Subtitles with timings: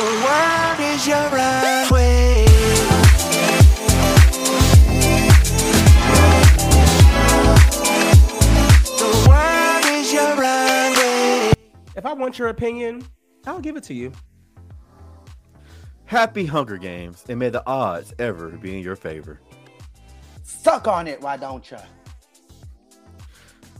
[0.00, 2.46] The world is your runway.
[8.96, 11.52] The world is your runway.
[11.96, 13.04] If I want your opinion,
[13.46, 14.12] I'll give it to you.
[16.06, 19.38] Happy Hunger Games, and may the odds ever be in your favor.
[20.42, 21.76] Suck on it, why don't you?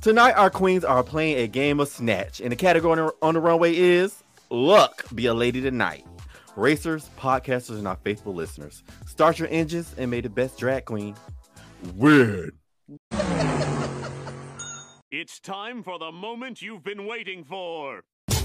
[0.03, 3.33] Tonight, our queens are playing a game of snatch, and the category on the, on
[3.33, 4.20] the runway is
[4.53, 6.05] Luck Be a Lady Tonight.
[6.57, 11.15] Racers, podcasters, and our faithful listeners, start your engines and may the best drag queen
[11.95, 12.51] win.
[15.13, 18.03] It's time for the moment you've been waiting for.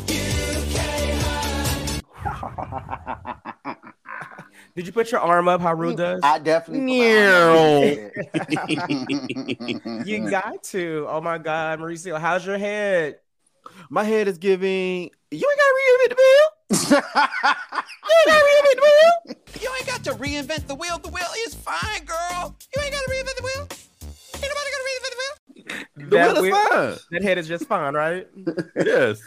[4.75, 5.61] Did you put your arm up?
[5.61, 6.19] How rude mm, does?
[6.21, 6.93] I definitely.
[10.05, 11.07] you got to.
[11.09, 13.17] Oh my God, Mauricio, how's your head?
[13.89, 15.09] My head is giving.
[15.31, 16.47] You ain't got to reinvent the wheel.
[16.89, 19.35] you ain't got to reinvent the wheel.
[19.61, 20.97] You ain't got to reinvent the wheel.
[20.99, 22.55] The wheel is fine, girl.
[22.75, 23.67] You ain't got to reinvent the wheel.
[24.33, 25.85] Ain't nobody got to reinvent the wheel.
[25.97, 26.95] The That wheel is wheel- fine.
[27.11, 28.27] That head is just fine, right?
[28.75, 29.21] Yes.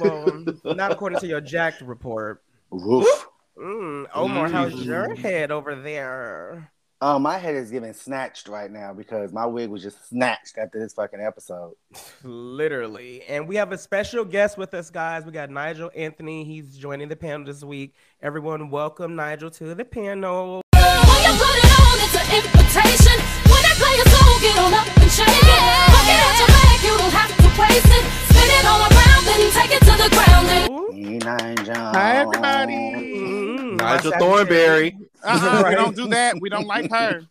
[0.00, 2.42] Well, um, not according to your jacked report.
[2.70, 3.26] Woof.
[3.58, 6.70] Mm, Omar, how's your head over there?
[7.04, 10.78] Oh, my head is getting snatched right now because my wig was just snatched after
[10.78, 11.74] this fucking episode.
[12.22, 13.24] Literally.
[13.24, 15.24] And we have a special guest with us, guys.
[15.24, 16.44] We got Nigel Anthony.
[16.44, 17.96] He's joining the panel this week.
[18.22, 20.62] Everyone, welcome Nigel to the panel.
[20.70, 23.18] When you put it on, it's an invitation.
[23.50, 25.42] When they play a song, get on up and shake it.
[25.90, 28.04] Look it at your back, you don't have to waste it.
[28.30, 30.46] Spin it all around, then take it to the ground.
[30.46, 31.18] And Ooh.
[31.18, 31.94] E9 John.
[31.94, 32.74] Hi, everybody.
[32.74, 34.96] Mm, Nigel my Thornberry.
[35.24, 35.70] Uh-uh, Right.
[35.70, 36.36] We don't do that.
[36.40, 37.22] We don't like her.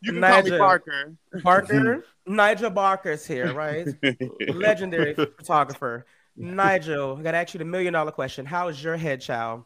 [0.00, 0.58] You can call me Nigel.
[0.58, 1.14] Parker.
[1.42, 3.86] Parker, Nigel Barker's here, right?
[4.48, 6.06] Legendary photographer.
[6.36, 8.46] Nigel, I got to ask you the million dollar question.
[8.46, 9.64] How is your head, child?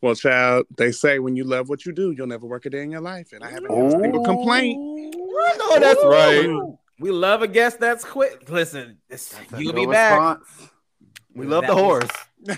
[0.00, 2.82] Well, child, they say when you love what you do, you'll never work a day
[2.82, 3.32] in your life.
[3.32, 4.78] And I haven't had a single complaint.
[4.78, 6.78] I know oh, that's right.
[6.98, 8.48] We love a guest that's quick.
[8.50, 10.18] Listen, this, That's you'll good be back.
[10.18, 10.70] response.
[11.34, 12.10] We love That the was- horse.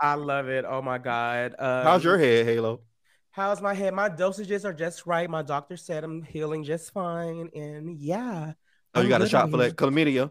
[0.00, 0.66] I love it.
[0.68, 1.54] Oh my God.
[1.58, 2.80] Um, How's your head, Halo?
[3.30, 3.94] How's my head?
[3.94, 5.30] My dosages are just right.
[5.30, 7.48] My doctor said I'm healing just fine.
[7.54, 8.52] And yeah.
[8.94, 10.30] Oh, you I'm got a shot for that chlamydia?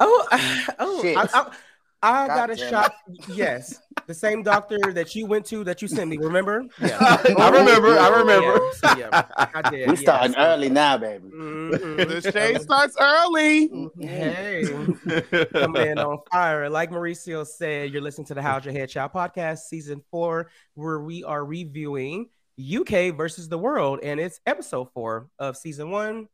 [0.00, 0.28] Oh,
[0.80, 1.16] oh, Shit.
[1.16, 1.52] I, I,
[2.04, 2.70] I God got a damn it.
[2.70, 2.94] shot.
[3.28, 6.18] Yes, the same doctor that you went to that you sent me.
[6.18, 6.64] Remember?
[6.80, 6.98] Yeah,
[7.38, 7.98] I remember.
[7.98, 8.60] I remember.
[8.82, 9.88] Yeah, yeah, I did.
[9.90, 11.28] We starting early now, baby.
[11.34, 12.22] Mhm.
[12.22, 13.70] The shade starts early.
[14.00, 14.64] Hey,
[15.52, 16.68] coming in on fire.
[16.68, 21.00] Like Mauricio said, you're listening to the How's Your Head Child podcast, season four, where
[21.00, 22.28] we are reviewing
[22.60, 26.28] UK versus the world, and it's episode four of season one.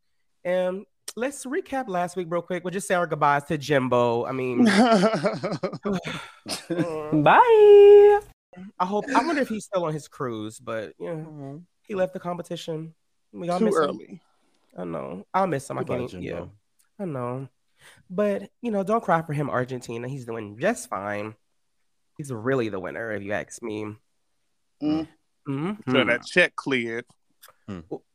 [0.44, 0.84] And
[1.16, 2.64] let's recap last week real quick.
[2.64, 4.24] We'll just say our goodbyes to Jimbo.
[4.26, 4.64] I mean,
[7.22, 8.20] Bye.
[8.78, 9.04] I hope.
[9.14, 11.16] I wonder if he's still on his cruise, but yeah,
[11.82, 12.94] he left the competition.
[13.32, 13.82] We all Too miss him.
[13.82, 14.20] early.
[14.76, 15.26] I know.
[15.32, 15.78] I'll miss him.
[15.78, 16.12] I can't.
[16.14, 16.50] Yeah, Jimbo.
[16.98, 17.48] I know.
[18.10, 20.08] But you know, don't cry for him, Argentina.
[20.08, 21.34] He's doing just fine.
[22.18, 23.94] He's really the winner, if you ask me.
[24.82, 25.08] Mm.
[25.48, 25.78] Mhm.
[25.90, 27.04] So that check cleared.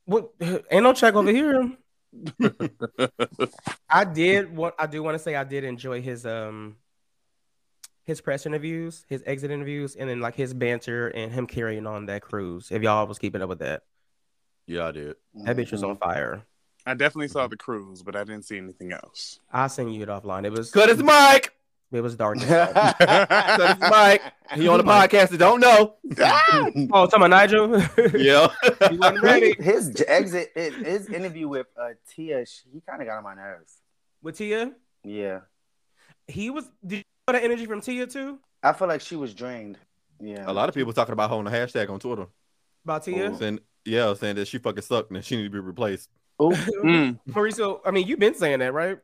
[0.06, 0.31] What?
[0.69, 1.72] Ain't no check over here.
[3.90, 4.56] I did.
[4.56, 6.78] What I do want to say, I did enjoy his um
[8.03, 12.06] his press interviews, his exit interviews, and then like his banter and him carrying on
[12.08, 12.70] that cruise.
[12.72, 13.81] If y'all was keeping up with that,
[14.68, 15.16] Yeah, I did.
[15.44, 15.92] that bitch was Mm-hmm.
[15.92, 16.44] on fire.
[16.86, 19.40] I definitely saw the cruise, but I didn't see anything else.
[19.52, 20.46] I'll send you it offline.
[20.46, 21.55] It was Cut his mic.
[21.91, 22.40] It was dark.
[22.40, 24.22] Cut his mic.
[24.53, 25.96] He on the podcast that don't know.
[26.19, 27.81] oh, talking about Nigel.
[28.16, 28.47] Yeah.
[29.22, 33.24] ready His exit, his, his interview with uh, Tia, sh- he kind of got on
[33.24, 33.78] my nerves.
[34.22, 34.72] with Tia.
[35.03, 35.41] Yeah,
[36.28, 36.66] He was.
[36.85, 38.40] Did you feel that energy from Tia too?
[38.63, 39.78] I feel like she was drained.
[40.19, 42.25] Yeah, A lot of people talking about her on the hashtag on Twitter.
[42.84, 43.31] About Tia?
[43.31, 43.38] Ooh.
[43.38, 46.09] Saying, yeah, saying that she fucking sucked and she need to be replaced.
[46.41, 46.50] Ooh,
[46.84, 47.19] Mm.
[47.29, 48.97] Mauricio, I mean, you've been saying that, right?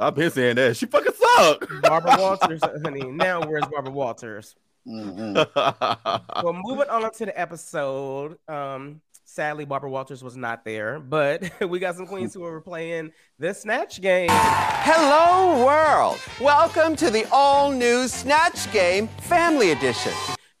[0.00, 0.78] I've been saying that.
[0.78, 1.68] She fucking suck.
[1.82, 3.02] Barbara Walters, honey.
[3.02, 4.56] Now where's Barbara Walters?
[4.88, 5.36] mhm.
[6.42, 8.38] Well, moving on to the episode.
[8.48, 13.12] Um, sadly, Barbara Walters was not there, but we got some queens who were playing
[13.38, 14.30] the snatch game.
[14.32, 16.18] Hello, world.
[16.40, 20.12] Welcome to the all new Snatch Game Family Edition.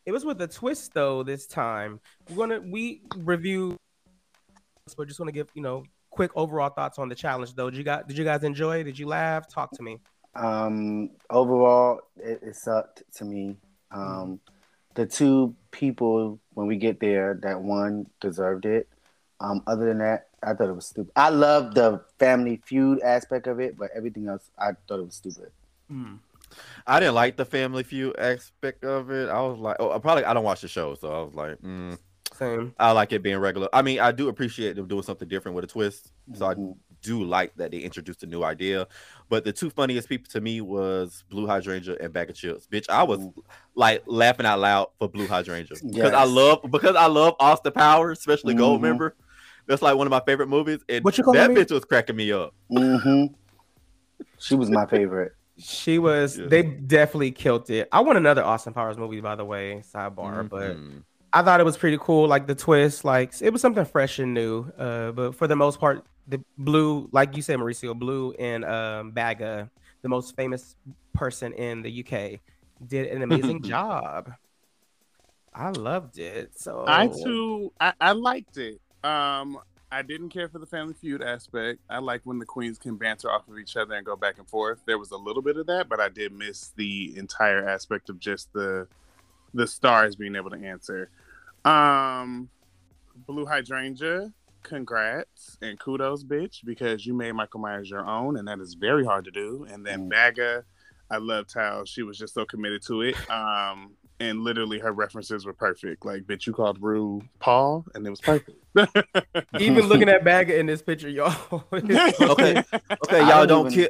[0.04, 1.98] It was with a twist though this time.
[2.28, 3.78] We're gonna we review,
[4.98, 7.70] but just want to give you know quick overall thoughts on the challenge though.
[7.70, 8.82] Did you got did you guys enjoy?
[8.82, 9.48] Did you laugh?
[9.48, 10.00] Talk to me.
[10.34, 13.56] Um, overall, it, it sucked to me.
[13.90, 14.40] Um,
[14.94, 18.88] the two people when we get there, that one deserved it.
[19.40, 21.12] Um, other than that, I thought it was stupid.
[21.16, 25.14] I love the family feud aspect of it, but everything else, I thought it was
[25.14, 25.50] stupid.
[26.86, 29.28] I didn't like the family feud aspect of it.
[29.28, 31.58] I was like, oh, I probably I don't watch the show, so I was like,
[31.62, 31.98] mm,
[32.32, 32.74] Same.
[32.78, 33.68] I like it being regular.
[33.72, 36.12] I mean, I do appreciate them doing something different with a twist.
[36.34, 36.76] So I Mhm.
[37.02, 38.86] do like that they introduced a new idea.
[39.28, 42.66] But the two funniest people to me was Blue Hydrangea and Baga Chipz.
[42.68, 43.32] Bitch, I was Mm.
[43.74, 48.18] like laughing out loud for Blue Hydrangea because I love because I love Austin Powers,
[48.18, 48.82] especially Gold Mhm.
[48.82, 49.16] Member.
[49.66, 50.80] That's like one of my favorite movies.
[50.88, 51.56] And What you calling that me?
[51.56, 52.54] bitch was cracking me up.
[52.70, 53.26] hmm
[54.38, 55.32] She was my favorite.
[55.58, 56.38] She was.
[56.38, 56.46] Yeah.
[56.48, 57.88] They definitely killed it.
[57.92, 59.82] I want another Austin Powers movie, by the way.
[59.94, 61.04] Sidebar, but Mhm.
[61.32, 62.26] I thought it was pretty cool.
[62.28, 64.70] Like the twist, like it was something fresh and new.
[64.76, 69.10] Uh, but for the most part, the blue, like you said, Mauricio, blue and um,
[69.12, 69.70] Baga,
[70.02, 70.76] the most famous
[71.12, 72.40] person in the UK,
[72.86, 74.32] did an amazing job.
[75.54, 76.58] I loved it.
[76.58, 78.80] So I too, I, I liked it.
[79.02, 79.58] Um,
[79.92, 81.80] I didn't care for the Family Feud aspect.
[81.88, 84.48] I like when the queens can banter off of each other and go back and
[84.48, 84.78] forth.
[84.86, 88.20] There was a little bit of that, but I did miss the entire aspect of
[88.20, 88.86] just the
[89.54, 91.10] the stars being able to answer.
[91.64, 92.48] Um,
[93.26, 94.32] Blue Hydrangea,
[94.62, 99.04] congrats and kudos, bitch, because you made Michael Myers your own, and that is very
[99.04, 99.66] hard to do.
[99.70, 100.10] And then Mm.
[100.10, 100.64] Baga,
[101.10, 103.30] I loved how she was just so committed to it.
[103.30, 106.04] Um, and literally her references were perfect.
[106.04, 108.50] Like, bitch, you called Rue Paul, and it was perfect.
[109.58, 111.64] even looking at Baga in this picture, y'all.
[111.72, 112.62] Okay,
[113.04, 113.88] okay, y'all don't don't even- kill,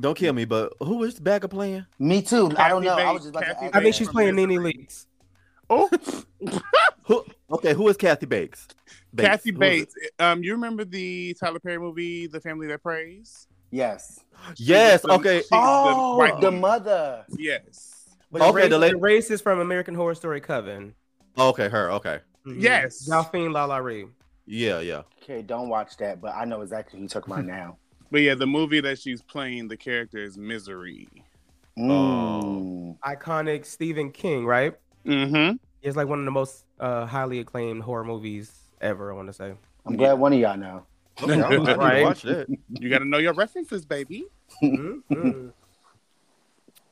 [0.00, 0.44] don't kill me.
[0.44, 1.86] But who is Baga playing?
[1.98, 2.46] Me too.
[2.56, 3.08] I don't Kathy know.
[3.08, 3.76] I was just about Kathy to ask.
[3.76, 4.74] I think she's playing Nene Misery.
[4.74, 5.06] Leakes.
[5.70, 5.90] Oh,
[7.04, 7.24] Who?
[7.50, 8.66] Okay, who is Kathy Bates?
[9.16, 9.58] Kathy Who is?
[9.60, 9.94] Bates.
[10.18, 13.46] Um, you remember the Tyler Perry movie, The Family That Prays?
[13.70, 14.20] Yes.
[14.56, 15.02] Yes.
[15.02, 15.38] The- Okay.
[15.40, 17.24] she's the Oh, the mother.
[17.36, 17.94] Yes.
[18.30, 20.94] But Okay, the, race, the lady- the race is from American Horror Story Coven.
[21.38, 21.90] Okay, her.
[21.92, 22.20] Okay.
[22.46, 22.60] Mhm.
[22.62, 23.00] Yes.
[23.06, 24.08] Delphine Lalaurie.
[24.46, 25.02] Yeah, yeah.
[25.22, 27.76] Okay, don't watch that, but I know exactly who you're talking about now.
[28.10, 31.08] But yeah, the movie that she's playing, the character is Misery.
[31.78, 32.98] Mm.
[33.00, 34.74] Iconic Stephen King, right?
[35.06, 35.56] Mm-hmm.
[35.82, 39.12] It's like one of the most uh, highly acclaimed horror movies ever.
[39.12, 39.54] I want to say.
[39.86, 40.84] I'm glad one of y'all know.
[41.22, 42.02] Okay, I, I Right.
[42.04, 42.46] watch that.
[42.70, 44.24] You got to know your references, baby.
[44.62, 45.52] Mhm.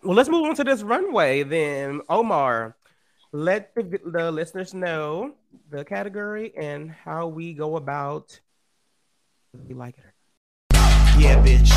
[0.03, 2.01] Well, let's move on to this runway then.
[2.09, 2.77] Omar,
[3.33, 5.35] let the, the listeners know
[5.71, 8.39] the category and how we go about.
[9.67, 10.05] We like it.
[10.05, 10.16] Yeah, bitch,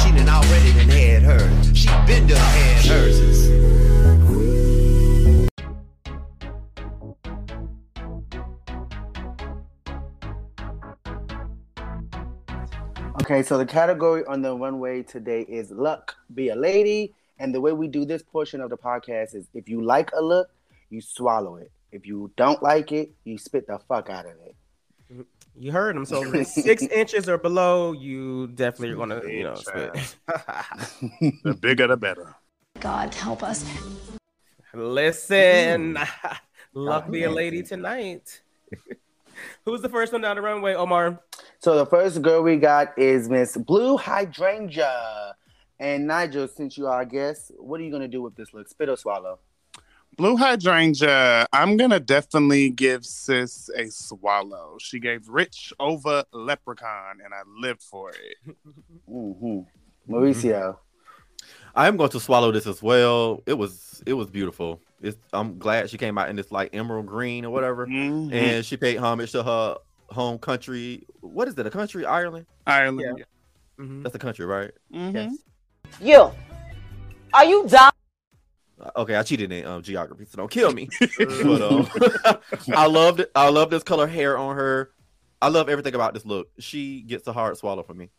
[0.09, 1.77] she done already had hers.
[1.77, 3.49] She been done had hers.
[13.21, 17.13] Okay, so the category on the runway today is luck, be a lady.
[17.37, 20.21] And the way we do this portion of the podcast is if you like a
[20.21, 20.49] look,
[20.89, 21.71] you swallow it.
[21.91, 24.55] If you don't like it, you spit the fuck out of it.
[25.59, 26.05] You heard him.
[26.05, 30.15] So six inches or below, you definitely are gonna, you know, spit.
[31.43, 32.33] The bigger, the better.
[32.79, 33.65] God help us.
[34.73, 35.99] Listen,
[36.73, 38.41] luck be a lady tonight.
[39.65, 41.21] Who's the first one down the runway, Omar?
[41.59, 45.35] So the first girl we got is Miss Blue Hydrangea.
[45.77, 48.69] And Nigel, since you are our guest, what are you gonna do with this look?
[48.69, 49.39] Spit or swallow?
[50.19, 54.75] Blue Hydrangea, I'm going to definitely give sis a swallow.
[54.77, 58.35] She gave Rich over Leprechaun, and I lived for it.
[59.07, 59.59] hmm
[60.09, 60.75] Mauricio.
[61.73, 63.41] I am going to swallow this as well.
[63.45, 64.81] It was it was beautiful.
[65.01, 68.33] It's, I'm glad she came out in this like emerald green or whatever, Mhm.
[68.33, 69.77] and she paid homage to her
[70.09, 71.05] home country.
[71.21, 71.65] What is it?
[71.65, 72.45] A country, Ireland?
[72.67, 73.23] Ireland.
[73.79, 74.03] Mhm.
[74.03, 74.71] That's a country, right?
[74.93, 75.13] Mhm.
[75.13, 75.37] Yes.
[76.01, 76.31] You.
[77.33, 77.91] Are you dumb?
[78.95, 80.87] Okay, I cheated in um, geography, so don't kill me.
[81.17, 81.87] but um,
[82.73, 83.31] I loved it.
[83.35, 84.91] I love this color hair on her.
[85.41, 86.49] I love everything about this look.
[86.59, 88.09] She gets a hard swallow for me.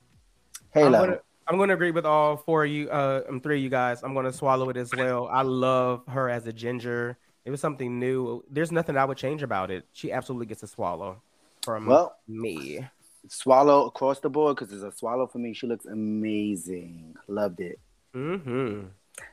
[0.74, 0.98] I'm Halo.
[1.06, 4.02] gonna, I'm gonna agree with all four of you, uh, um, three of you guys.
[4.02, 5.28] I'm gonna swallow it as well.
[5.28, 7.18] I love her as a ginger.
[7.44, 8.44] It was something new.
[8.50, 9.86] There's nothing I would change about it.
[9.92, 11.22] She absolutely gets a swallow
[11.64, 12.86] from Well, me.
[13.28, 15.52] swallow across the board because it's a swallow for me.
[15.54, 17.16] She looks amazing.
[17.28, 17.78] Loved it.
[18.14, 18.86] Mm-hmm.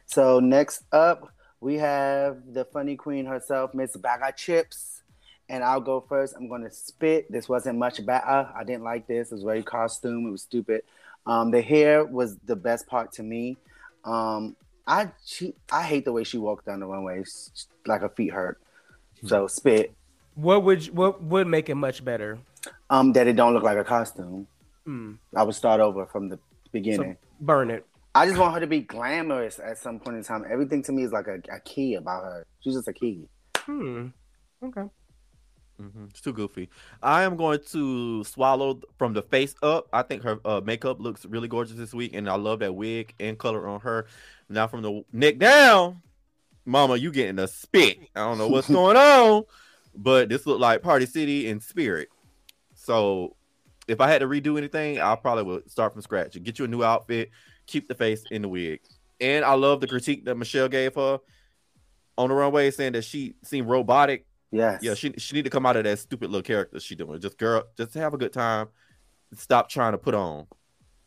[0.05, 1.29] So next up,
[1.59, 5.01] we have the funny queen herself, Miss Baga Chipz.
[5.49, 6.35] And I'll go first.
[6.35, 7.31] I'm going to spit.
[7.31, 8.49] This wasn't much better.
[8.53, 9.31] I didn't like this.
[9.31, 10.27] It was very costume.
[10.27, 10.81] It was stupid.
[11.25, 13.57] Um, the hair was the best part to me.
[14.03, 14.55] Um,
[14.85, 18.31] I she, I hate the way she walked down the runway, s- like her feet
[18.33, 18.61] hurt.
[19.25, 19.93] So spit.
[20.35, 22.39] What would you, what would make it much better?
[22.89, 24.47] Um, that it don't look like a costume.
[24.85, 25.13] Hmm.
[25.35, 26.41] I would start over from the So
[26.71, 27.17] beginning.
[27.41, 27.85] burn it.
[28.17, 30.43] I just want her to be glamorous at some point in time.
[30.49, 32.47] Everything to me is like a, a key about her.
[32.61, 33.27] She's just a key.
[33.57, 34.07] Hmm.
[34.63, 34.85] Okay.
[35.79, 36.69] Mhm, It's too goofy.
[37.03, 39.87] I am going to swallow from the face up.
[39.93, 43.13] I think her uh, makeup looks really gorgeous this week, and I love that wig
[43.19, 44.07] and color on her.
[44.49, 46.01] Now from the neck down,
[46.65, 47.99] Mama, you getting a spit.
[48.15, 49.43] I don't know what's going on,
[49.95, 52.09] but this looked like Party City in spirit.
[52.73, 53.35] So
[53.87, 56.65] if I had to redo anything, I probably would start from scratch and get you
[56.65, 57.29] a new outfit,
[57.67, 58.79] keep the face in the wig.
[59.21, 61.19] And I love the critique that Michelle gave her
[62.17, 64.25] on the runway, saying that she seemed robotic.
[64.51, 64.81] Yes.
[64.81, 67.19] Yeah, she she need to come out of that stupid little character she doing.
[67.19, 68.67] Just girl, just have a good time.
[69.35, 70.47] Stop trying to put on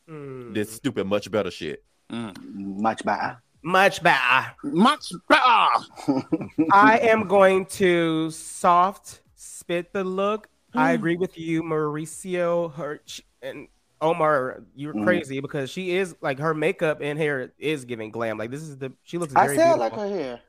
[0.09, 1.85] Mm, this stupid much better shit.
[2.11, 3.41] much better.
[3.63, 4.47] much better.
[4.65, 6.21] Much better.
[6.73, 10.49] I am going to soft spit the look.
[10.75, 12.75] I agree with you, Mauricio.
[12.75, 13.69] Her sh- and
[14.01, 15.05] Omar, you're Mm.
[15.05, 18.39] crazy because she is like her makeup and hair is giving glam.
[18.39, 19.99] Like this is the she looks I very said I beautiful.
[19.99, 20.41] like her hair.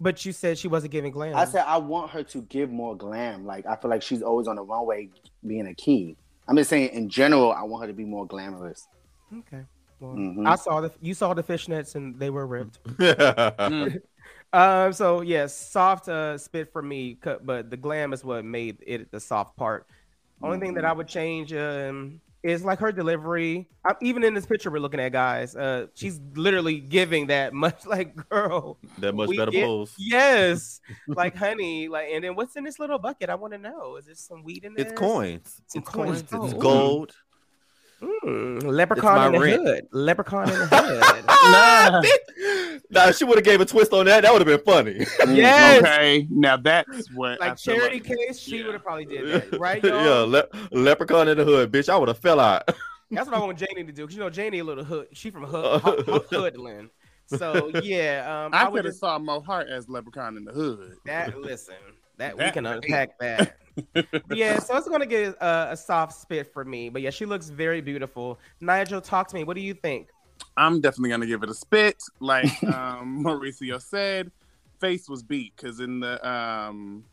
[0.00, 1.34] But you said she wasn't giving glam.
[1.36, 3.46] I said I want her to give more glam.
[3.46, 5.08] Like I feel like she's always on the runway
[5.46, 6.16] being a key.
[6.46, 8.86] I'm just saying in general, I want her to be more glamorous.
[9.38, 9.62] okay.
[10.00, 10.46] Well, Mhm.
[10.46, 12.78] I saw the you saw the fishnets and they were ripped.
[12.98, 14.00] Mm.
[14.52, 14.92] Um.
[14.92, 19.10] So yes, soft uh, spit for me, cut, but the glam is what made it
[19.10, 19.86] the soft part.
[20.42, 23.68] Only thing that I would change um, is like her delivery.
[23.86, 25.56] i even in this picture we're looking at, guys.
[25.56, 28.78] Uh, she's literally giving that much like girl.
[28.98, 29.94] that much better get- pose.
[29.98, 31.88] Yes, like honey.
[31.88, 33.30] Like, and then what's in this little bucket?
[33.30, 33.96] I want to know.
[33.96, 34.86] Is there some weed in there?
[34.86, 35.60] It's coins.
[35.68, 36.22] Some It's coins.
[36.22, 36.52] coins.
[36.52, 36.58] It's Oh.
[36.60, 37.16] gold.
[38.02, 39.62] Mm, leprechaun in the rent.
[39.62, 39.86] hood.
[39.92, 41.24] Leprechaun in the hood.
[42.90, 44.22] nah, nah, she would have gave a twist on that.
[44.22, 45.06] That would have been funny.
[45.34, 45.82] yes.
[45.82, 48.64] Okay, now that's what Like feel charity like- case, she yeah.
[48.66, 49.82] would have probably did that, right?
[49.82, 50.26] yeah, y'all?
[50.28, 51.88] le- leprechaun in the hood, bitch.
[51.88, 52.68] I would have fell out.
[53.10, 54.06] That's what I want Janey to do.
[54.06, 55.08] Cause you know Janey a little hood.
[55.12, 56.22] She from hood, hood, hood
[56.54, 56.88] hoodland.
[57.26, 60.96] So yeah, um, I I, would have saw Mo Heart as Leprechaun in the Hood.
[61.06, 61.74] that listen
[62.18, 62.76] that, we That can right.
[62.76, 63.56] unpack that.
[64.30, 66.88] yeah, so it's gonna get a, a soft spit for me.
[66.88, 68.38] But yeah, she looks very beautiful.
[68.60, 69.44] Nigel, talk to me.
[69.44, 70.08] What do you think?
[70.56, 74.30] I'm definitely gonna give it a spit, like um, Mauricio said.
[74.80, 77.04] Face was beat because in the um,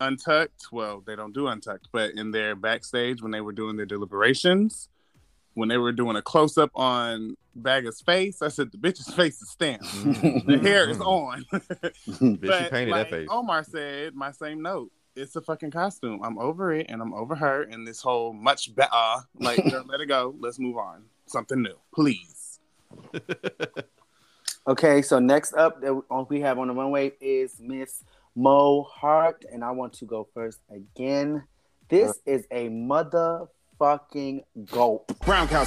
[0.00, 3.86] Untucked, well, they don't do Untucked, but in their backstage when they were doing their
[3.86, 4.88] deliberations,
[5.54, 9.40] when they were doing a close up on Baga's face, I said the bitch's face
[9.40, 9.84] is stamped.
[10.46, 11.44] the hair is on.
[11.52, 13.28] Bitch, she But painted like that face.
[13.30, 14.90] Omar said, my same note.
[15.16, 16.20] It's a fucking costume.
[16.24, 18.90] I'm over it, and I'm over her, and this whole much better.
[19.38, 20.34] Like, girl, let it go.
[20.40, 21.04] Let's move on.
[21.26, 22.58] Something new, please.
[24.66, 28.02] Okay, so next up that we have on the runway is Miss
[28.34, 31.44] Mo Heart, and I want to go first again.
[31.90, 32.70] This uh, is a
[33.84, 35.12] motherfucking gulp.
[35.24, 35.64] Brown cow.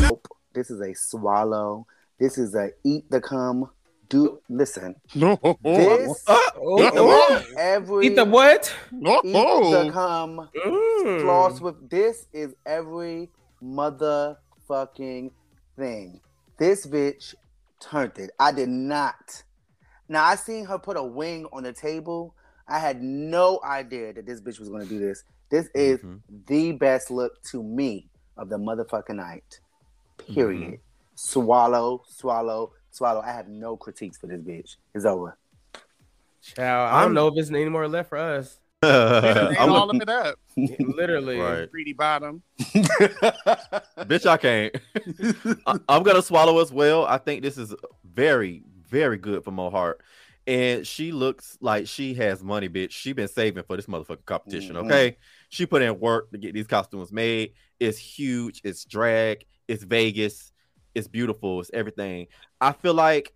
[0.00, 0.28] Gulp.
[0.54, 1.86] This is a swallow.
[2.18, 3.70] This is a eat the cum.
[4.08, 4.94] Do listen.
[5.16, 5.36] No.
[5.64, 7.44] This Oh, Oh.
[7.58, 8.72] every Eat the what?
[8.92, 9.20] No.
[9.24, 11.22] eat the cum Mm.
[11.22, 13.30] floss with this is every
[13.60, 15.32] motherfucking
[15.76, 16.20] thing.
[16.56, 17.34] This bitch
[17.80, 18.30] turned it.
[18.38, 19.42] I did not.
[20.08, 22.35] Now I seen her put a wing on the table.
[22.68, 25.22] I had no idea that this bitch was gonna do this.
[25.50, 26.20] This is Mhm.
[26.46, 29.60] the best look to me of the motherfucking night.
[30.18, 30.80] Period.
[31.14, 33.20] Swallow, swallow, swallow.
[33.20, 34.76] I have no critiques for this bitch.
[34.94, 35.36] It's over.
[36.42, 38.58] Child, I don't know if there's any more left for us.
[38.84, 40.38] Ate I'm all of it up.
[40.56, 41.40] Literally.
[41.40, 41.70] Right.
[41.70, 42.42] Greedy bottom.
[42.60, 44.76] bitch, I can't.
[45.66, 47.04] I, am gonna swallow as well.
[47.06, 50.00] I think this is very, very good for my Hart.
[50.46, 52.92] And she looks like she has money, bitch.
[52.92, 54.76] She been saving for this motherfucking competition.
[54.76, 54.84] Mhm.
[54.84, 55.16] Okay.
[55.48, 57.52] She put in work to get these costumes made.
[57.80, 60.52] It's huge, it's drag, it's Vegas,
[60.94, 62.28] it's beautiful, it's everything.
[62.60, 63.34] I feel like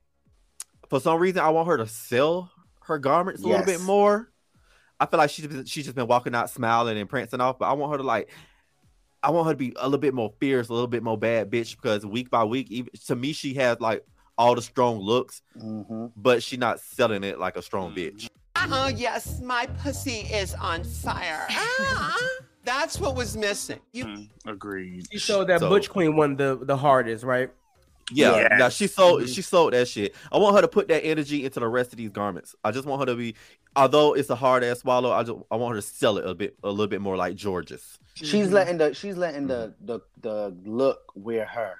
[0.88, 2.50] for some reason I want her to sell
[2.85, 4.31] her garments a little bit more.
[4.99, 7.67] I feel like she's been, she's just been walking out smiling and prancing off, but
[7.69, 8.31] I want her to like
[9.23, 11.50] I want her to be a little bit more fierce, a little bit more bad
[11.50, 14.05] bitch because week by week, even to me, she has like
[14.41, 18.27] all the strong looks, hmm but she not selling it like a strong bitch.
[18.73, 21.47] Oh, yes, my pussy is on fire.
[21.51, 22.17] Ah,
[22.65, 23.81] that's what was missing.
[23.93, 25.07] You Mm, agreed.
[25.13, 27.51] She showed that So- Butch Queen won the the hardest, right?
[28.13, 28.53] Yeah, Yes.
[28.59, 29.35] now she sold Mhm.
[29.35, 30.15] she sold that shit.
[30.33, 32.55] I want her to put that energy into the rest of these garments.
[32.65, 33.35] I just want her to be,
[33.77, 36.35] although it's a hard ass swallow, I just I want her to sell it a
[36.35, 37.99] bit a little bit more like George's.
[38.15, 38.53] She's Mhm.
[38.59, 41.75] letting the she's letting the the the look wear her.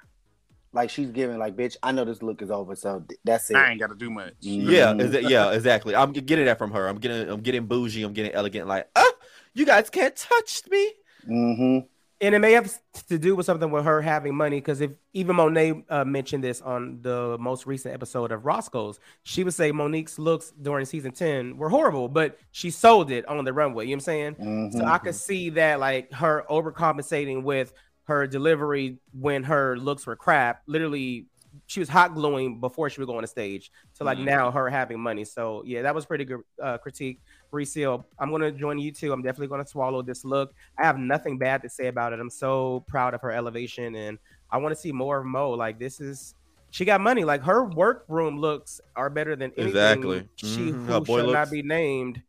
[0.73, 3.57] Like she's giving like bitch, I know this look is over, so th- that's it.
[3.57, 4.33] I ain't got to do much.
[4.39, 5.01] Yeah, Mhm.
[5.01, 5.95] is it, yeah, exactly.
[5.95, 6.87] I'm getting that from her.
[6.87, 8.03] I'm getting I'm getting bougie.
[8.03, 8.67] I'm getting elegant.
[8.67, 9.11] Like, ah,
[9.53, 10.91] you guys can't touch me.
[11.25, 11.77] hmm
[12.23, 12.71] and it may have
[13.07, 16.61] to do with something with her having money because if even Monet uh, mentioned this
[16.61, 21.57] on the most recent episode of Roscoe's, she would say Monique's looks during season 10
[21.57, 23.85] were horrible, but she sold it on the runway.
[23.87, 24.71] You know what I'm saying?
[24.73, 27.73] So I could see that like her overcompensating with
[28.11, 30.61] her delivery when her looks were crap.
[30.67, 31.25] Literally,
[31.67, 34.69] she was hot gluing before she would go on the stage to like now her
[34.69, 35.23] having money.
[35.25, 37.19] So yeah, that was pretty good uh, critique.
[37.51, 39.11] Reseal, I'm gonna join you too.
[39.11, 40.53] I'm definitely gonna swallow this look.
[40.77, 42.19] I have nothing bad to say about it.
[42.19, 44.17] I'm so proud of her elevation, and
[44.49, 45.51] I want to see more of Mo.
[45.51, 46.35] Like this is.
[46.73, 47.25] She got money.
[47.25, 50.29] Like her workroom looks are better than anything Exactly.
[50.37, 52.21] she Mhm, who her boy shall not be named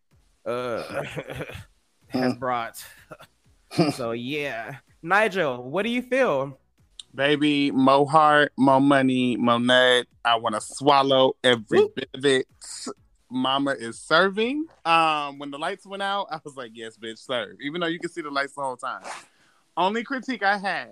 [0.44, 0.82] uh
[2.08, 2.84] has brought.
[3.94, 4.76] so yeah.
[5.02, 6.58] Nigel, what do you feel?
[7.14, 10.06] Baby, more heart, more money, more nut.
[10.24, 12.46] I want to swallow every bit of it.
[13.28, 14.66] Mama is serving.
[14.84, 17.98] Um, when the lights went out, I was like, "Yes, bitch, serve." Even though you
[17.98, 19.02] can see the lights the whole time.
[19.76, 20.90] Only critique I had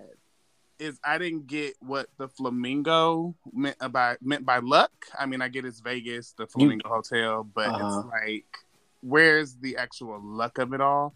[0.79, 4.91] is I didn't get what the flamingo meant by meant by luck.
[5.17, 7.85] I mean, I get it's Vegas, the Flamingo Hotel, but Uh-huh.
[7.85, 8.57] it's like,
[9.01, 11.13] where's the actual luck of it all?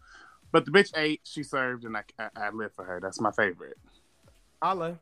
[0.56, 3.02] But the bitch ate, she served, and I, I, I live for her.
[3.02, 3.78] That's my favorite.
[4.62, 4.98] Allah.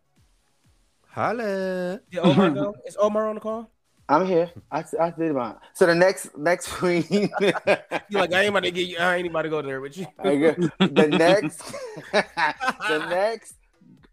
[1.10, 2.00] Holla.
[2.10, 2.75] Did Omar go?
[2.88, 3.69] Is Omar on the call?
[4.10, 4.50] I'm here.
[4.72, 7.05] I, I did about so the next next queen.
[7.39, 8.98] You like I ain't about to get you.
[8.98, 10.07] I ain't about to go there with you.
[10.24, 10.72] The
[11.19, 11.72] next
[12.12, 13.53] the next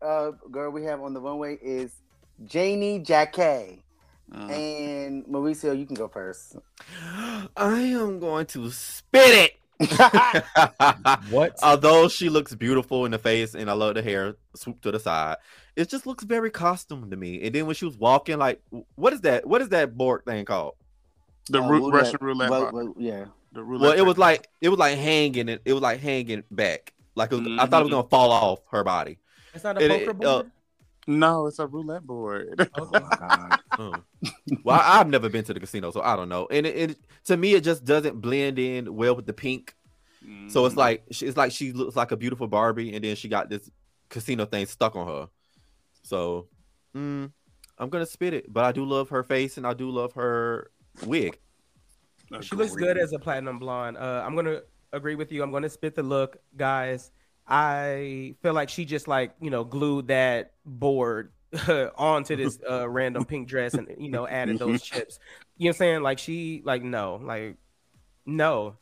[0.02, 1.94] uh, girl we have on the runway is
[2.44, 3.80] Janey Jacké.
[4.30, 4.50] Mm.
[4.50, 6.56] And Mauricio, you can go first.
[7.56, 9.59] I am going to spit it.
[11.30, 11.56] What?
[11.62, 15.00] Although she looks beautiful in the face and I love the hair swooped to the
[15.00, 15.36] side,
[15.76, 17.42] it just looks very costume to me.
[17.42, 18.60] And then when she was walking, like,
[18.96, 19.46] what is that?
[19.46, 20.74] What is that board thing called?
[21.48, 22.50] The Uh, ru- roulette- Russian roulette.
[22.50, 22.72] ru- bar.
[22.72, 23.24] ru- yeah.
[23.52, 25.48] the roulette Well, it was like it was like hanging.
[25.48, 26.92] It, it was like hanging back.
[27.16, 27.96] Like it was, I thought it was Mhm.
[27.96, 29.18] gonna fall off her body.
[29.54, 30.50] It's not a It- poker it, board.
[31.06, 32.68] No, it's a roulette board.
[32.78, 33.04] Okay.
[33.78, 33.98] Uh.
[34.64, 36.46] well, I, I've never been to the casino, so I don't know.
[36.50, 39.74] And it, it to me, it just doesn't blend in well with the pink.
[40.48, 40.78] So it's Mhm.
[40.78, 43.70] like she, it's like she looks like a beautiful Barbie, and then she got this
[44.10, 45.28] casino thing stuck on her.
[46.02, 46.48] So
[46.94, 47.30] mm,
[47.78, 50.70] I'm gonna spit it, but I do love her face, and I do love her
[51.06, 51.38] wig.
[52.42, 53.96] She looks good as a platinum blonde.
[53.96, 54.60] Uh, I'm gonna
[54.92, 55.42] agree with you.
[55.42, 57.10] I'm gonna spit the look, guys.
[57.46, 61.32] I feel like she just like you know glued that board
[61.96, 65.18] onto this uh, random pink dress and you know added those chips.
[65.56, 66.02] You know what I'm saying?
[66.02, 67.56] Like she like no like
[68.26, 68.76] no.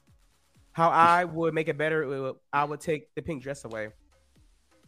[0.73, 3.89] How I would make it better, it would- I would take the pink dress away.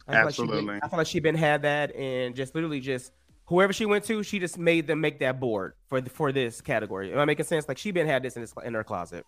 [0.07, 0.81] I feel like been- Absolutely.
[0.83, 3.13] I feel like she been had that and just literally just
[3.47, 6.61] whoever she went to, she just made them make that board for the, for this
[6.61, 7.13] category.
[7.13, 7.67] Am I making sense?
[7.67, 9.27] Like she been had this in this in her closet.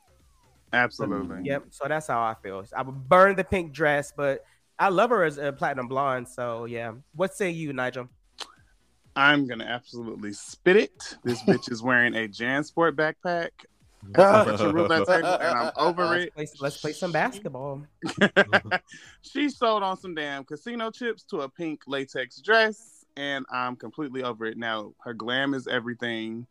[0.72, 1.42] Absolutely.
[1.44, 1.66] Yep.
[1.70, 2.64] So that's how I feel.
[2.76, 4.44] I would burn the pink dress, but
[4.78, 6.28] I love her as a platinum blonde.
[6.28, 6.92] So yeah.
[7.14, 8.08] What say you, Nigel?
[9.14, 11.16] I'm gonna absolutely spit it.
[11.22, 13.50] This bitch is wearing a JanSport backpack.
[14.16, 16.34] Russian roulette table, and I'm over Let's it.
[16.34, 17.84] play, let's play some basketball.
[19.22, 24.24] she sold on some damn casino chips to a pink latex dress, and I'm completely
[24.24, 24.56] over it.
[24.56, 26.48] Now her glam is everything.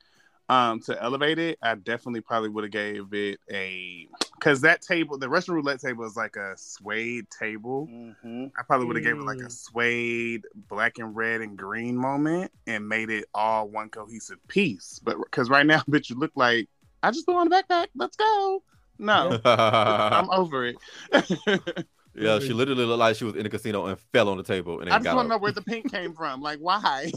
[0.51, 5.17] Um, to elevate it, I definitely probably would have gave it a because that table,
[5.17, 7.85] the Russian roulette table, is like a suede table.
[7.85, 9.51] hmm I probably would have gave it like a Mm.
[9.51, 14.99] suede, black and red and green moment, and made it all one cohesive piece.
[15.01, 16.67] But because right now, bitch, you look like
[17.01, 17.87] I just put on a backpack.
[17.95, 18.61] Let's go.
[18.99, 20.75] No, I'm over it.
[22.13, 24.81] yeah, she literally looked like she was in the casino and fell on the table
[24.81, 26.41] and I then just want to know where the pink came from.
[26.41, 27.09] Like, why?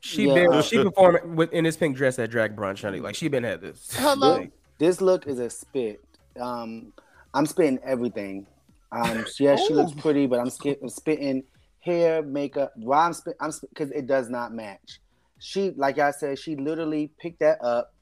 [0.00, 0.34] She Yeah.
[0.48, 3.00] been she performed with in this pink dress at drag brunch, honey.
[3.00, 3.90] Like she been had this.
[3.94, 4.46] Hello.
[4.78, 6.00] This look is a spit.
[6.40, 6.92] Um,
[7.34, 8.46] I'm spitting everything.
[8.92, 11.42] Um, yeah, she looks pretty, but I'm, sk- I'm spitting
[11.80, 12.72] hair, makeup.
[12.76, 13.36] Why I'm spit?
[13.40, 15.00] I'm because it does not match.
[15.40, 17.92] She, like I said, she literally picked that up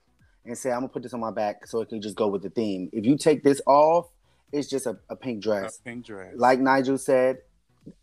[0.44, 2.42] and said, "I'm gonna put this on my back so it can just go with
[2.42, 4.06] the theme." If you take this off,
[4.52, 5.78] it's just a, a pink A dress.
[5.78, 6.34] pink dress.
[6.36, 7.38] Like Nigel said,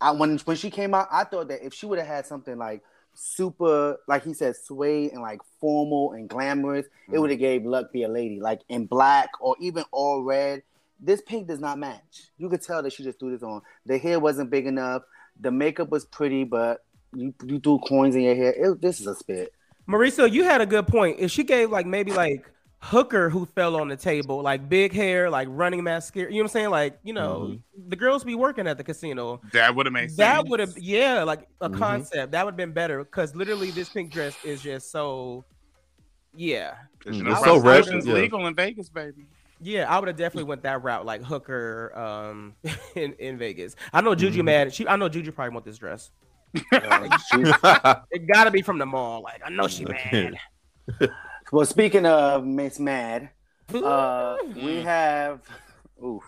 [0.00, 2.58] I when when she came out, I thought that if she would have had something
[2.58, 2.82] like
[3.14, 7.20] super, like he said, suede and like formal and glamorous, it mm-hmm.
[7.20, 10.62] would have gave Luck be a lady, like in black or even all red.
[11.00, 12.30] This pink does not match.
[12.38, 13.62] You could tell that she just threw this on.
[13.86, 15.02] The hair wasn't big enough.
[15.40, 18.54] The makeup was pretty, but you you threw coins in your hair.
[18.56, 19.52] It, this is a spit.
[19.88, 21.18] Mauricio, you had a good point.
[21.20, 22.46] If she gave like maybe like
[22.84, 26.50] Hooker who fell on the table, like big hair, like running mascara, you know what
[26.50, 26.70] I'm saying?
[26.70, 27.56] Like, you know,
[27.88, 29.40] the girls be working at the casino.
[29.52, 30.18] that would have made sense.
[30.18, 31.78] That would have, yeah, like a Mhm.
[31.78, 35.44] concept that would have been better because literally this pink dress is just so,
[36.36, 36.74] yeah.
[37.06, 38.12] you Mm, it's so red, yeah.
[38.14, 39.26] legal in Vegas, baby.
[39.62, 42.54] Yeah, I would have definitely went that route, like hooker um
[42.96, 43.76] in, in Vegas.
[43.94, 44.44] I know Juju Mm-hmm.
[44.44, 44.74] mad.
[44.74, 46.10] She I know Juju probably want this dress.
[48.10, 49.22] It gotta be from the mall.
[49.22, 50.34] Like I know she mad.
[51.52, 53.30] Well, speaking of Miss Mad,
[53.72, 55.40] uh, we have,
[56.02, 56.20] ooh,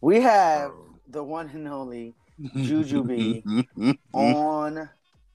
[0.00, 0.72] we have
[1.08, 2.14] the one and only
[2.56, 3.42] Jujubee
[4.12, 4.88] on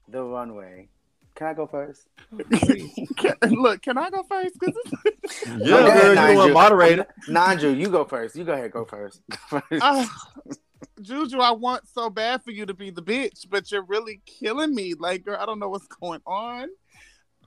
[0.08, 0.88] the runway.
[1.34, 2.08] Can I go first?
[3.16, 4.56] Can- Look, can I go first?
[5.46, 6.48] Yeah, Go girl, you the one Nigel.
[6.52, 7.06] moderator.
[7.28, 8.34] Nigel, you go first.
[8.34, 9.20] You go ahead, go first.
[9.80, 10.10] Ah,
[11.00, 14.74] Juju, I want so bad for you to be the bitch, but you're really killing
[14.74, 14.94] me.
[14.98, 16.68] Like, girl, I don't know what's going on.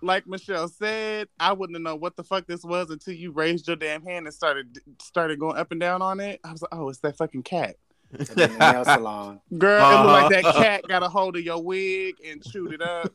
[0.01, 3.67] Like Michelle said, I wouldn't have known what the fuck this was until you raised
[3.67, 6.39] your damn hand and started started going up and down on it.
[6.43, 7.75] I was like, oh, it's that fucking cat.
[8.11, 9.39] in the nail salon.
[9.57, 10.63] Girl, it looked like that Uh-huh.
[10.63, 13.13] cat got a hold of your wig and chewed it up.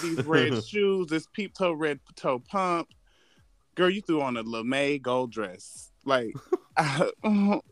[0.00, 2.88] These red shoes, this peep toe red toe pump.
[3.74, 5.90] Girl, you threw on a lamé gold dress.
[6.04, 6.34] Like,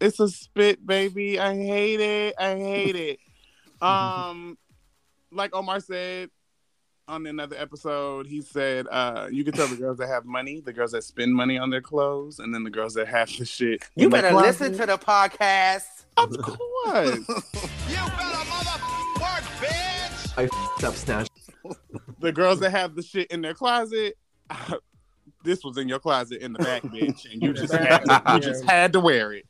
[0.00, 1.38] it's a spit, baby.
[1.38, 2.34] I hate it.
[2.38, 3.18] I hate it.
[3.82, 4.58] Um,
[5.32, 6.30] like Omar said
[7.10, 10.72] on another episode, he said, uh, you can tell the girls that have money, the
[10.72, 13.82] girls that spend money on their clothes, and then the girls that have the shit.
[13.96, 16.04] You better listen to the podcast.
[16.16, 17.18] Of course.
[17.88, 18.80] You better mother
[19.20, 20.38] work, bitch!
[20.38, 21.28] I f***ed up Snatch.
[22.20, 24.16] the girls that have the shit in their closet.
[25.44, 28.40] this was in your closet in the back, bitch, and you just had to, you
[28.40, 29.46] just had to wear it.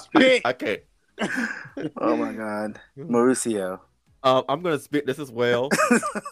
[0.00, 0.42] Spit.
[0.44, 0.80] I can't.
[1.98, 3.80] Oh my God, Mauricio.
[4.24, 5.68] Um, I'm gonna spit this as well.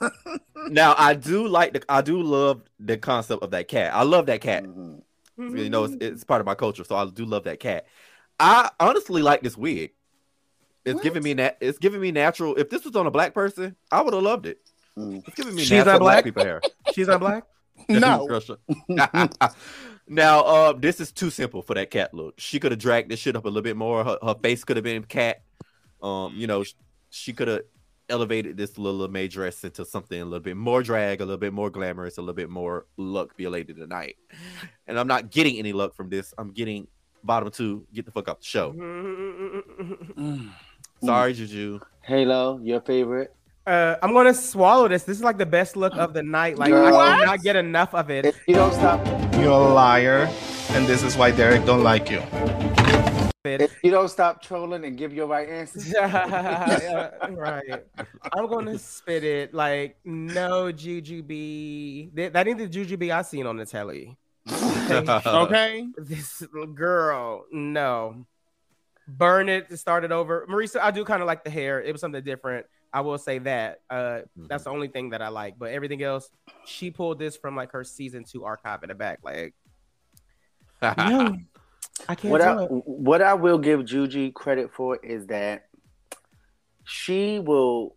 [0.69, 3.95] now I do like the I do love the concept of that cat.
[3.95, 4.65] I love that cat.
[4.65, 5.03] Mhm.
[5.39, 7.87] You know, it's, it's part of my culture, so I do love that cat.
[8.41, 9.93] I honestly like this wig.
[10.85, 11.59] It's giving me that.
[11.61, 12.57] It's giving me natural.
[12.57, 14.59] If this was on a black person, I would have loved it.
[14.99, 15.27] Mm.
[15.27, 16.25] It's giving me She's natural not black black?
[16.25, 16.61] people hair.
[16.95, 17.45] She's not black.
[17.89, 18.29] No.
[20.09, 22.35] Now, uh, this is too simple for that cat look.
[22.39, 24.05] She could have dragged this shit up a little bit more.
[24.05, 25.43] Her, her face could have been cat.
[26.03, 26.65] Um, you know,
[27.11, 27.63] she could have
[28.09, 31.53] elevated this little May dress into something a little bit more drag, a little bit
[31.53, 34.17] more glamorous, a little bit more luck be elated tonight.
[34.89, 36.35] And I'm not getting any luck from this.
[36.37, 36.87] I'm getting
[37.25, 37.87] bottom two.
[37.95, 38.75] Get the fuck off the show.
[41.05, 41.81] Sorry, Juju.
[42.03, 43.35] Halo, your favorite?
[43.67, 45.05] Uh, I'm gonna swallow this.
[45.05, 46.59] This is like the best look of the night.
[46.59, 46.97] Like Girl.
[46.97, 48.27] I cannot get enough of it.
[48.27, 50.29] If you don't stop, You're a liar,
[50.71, 52.21] and this is why Derek don't like you.
[53.45, 57.85] If you don't stop trolling and give your right answer, Yeah, right.
[58.33, 62.15] I'm gonna spit it like no Jujubee.
[62.15, 64.17] That that ain't the Jujubee I seen on the telly.
[64.93, 65.87] Okay.
[65.97, 66.43] This
[66.75, 68.27] girl, no.
[69.09, 70.47] Burn it to start it over.
[70.51, 71.81] Marisa, I do kind of like the hair.
[71.81, 72.67] It was something different.
[72.93, 73.81] I will say that.
[73.89, 75.59] Uh, that's the only thing that I like.
[75.59, 76.29] But everything else,
[76.67, 79.21] she pulled this from like her season two archive in the back.
[79.23, 79.55] Like,
[80.83, 81.37] no,
[82.09, 82.69] I can't what do I it.
[82.69, 85.67] what I will give Juji credit for is that
[86.85, 87.97] she will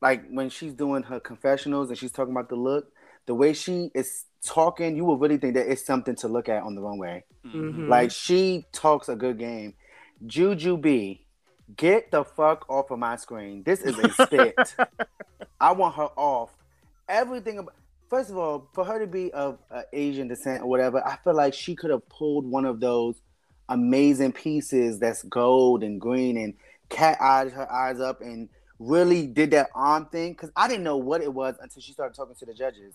[0.00, 2.92] like when she's doing her confessionals and she's talking about the look,
[3.26, 6.62] the way she is talking, you will really think that it's something to look at
[6.62, 7.24] on the runway.
[7.46, 7.88] Mhm.
[7.88, 9.74] Like she talks a good game.
[10.24, 11.20] Jujubee,
[11.76, 13.62] get the fuck off of my screen.
[13.64, 14.56] This is a spit.
[15.60, 16.56] I want her off.
[17.08, 17.74] Everything about
[18.08, 21.34] first of all, for her to be of uh, Asian descent or whatever, I feel
[21.34, 23.20] like she could have pulled one of those
[23.68, 26.54] amazing pieces that's gold and green and
[26.88, 30.34] cat eyed her eyes up and really did that arm thing.
[30.34, 32.94] Cause I didn't know what it was until she started talking to the judges.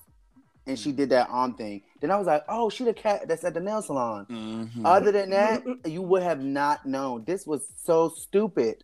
[0.66, 1.82] And she did that arm thing.
[2.00, 4.26] Then I was like, oh, she the cat that's at the nail salon.
[4.30, 4.86] Mhm.
[4.86, 7.26] Other than that, you would have not known.
[7.26, 8.84] This was so stupid.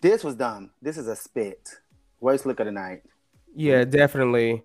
[0.00, 0.70] This was dumb.
[0.80, 1.68] This is a spit.
[2.20, 3.02] Worst look of the night.
[3.54, 4.62] Yeah, definitely.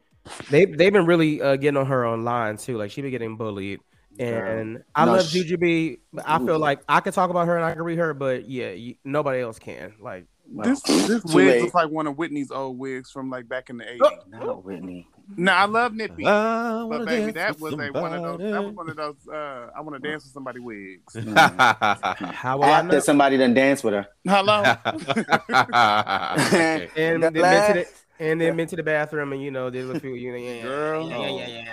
[0.50, 2.78] They they've been really uh, getting on her online too.
[2.78, 3.82] Like she been getting bullied,
[4.20, 6.00] and I No, love she- Jujubee.
[6.14, 8.50] but I feel like I can talk about her and I can read her, but
[8.50, 9.94] yeah, you, nobody else can.
[10.02, 11.62] Like This this wig late.
[11.62, 14.08] looks like one of Whitney's old wigs from like back in the Oh.
[14.10, 14.24] eighties.
[14.30, 15.08] Not Whitney.
[15.38, 18.52] No, I love Nippy, I but baby, that was a one of those.
[18.52, 19.16] That was one of those.
[19.32, 21.14] Uh, I want to dance with somebody wigs.
[21.36, 22.88] how will I know?
[22.88, 24.08] After somebody done danced with her.
[24.28, 24.64] Hello.
[24.88, 25.24] Okay.
[26.98, 27.86] And The then been to the
[28.20, 30.62] and then been to the bathroom and you know did a few you know yeah,
[30.64, 31.10] Girl.
[31.10, 31.66] yeah yeah yeah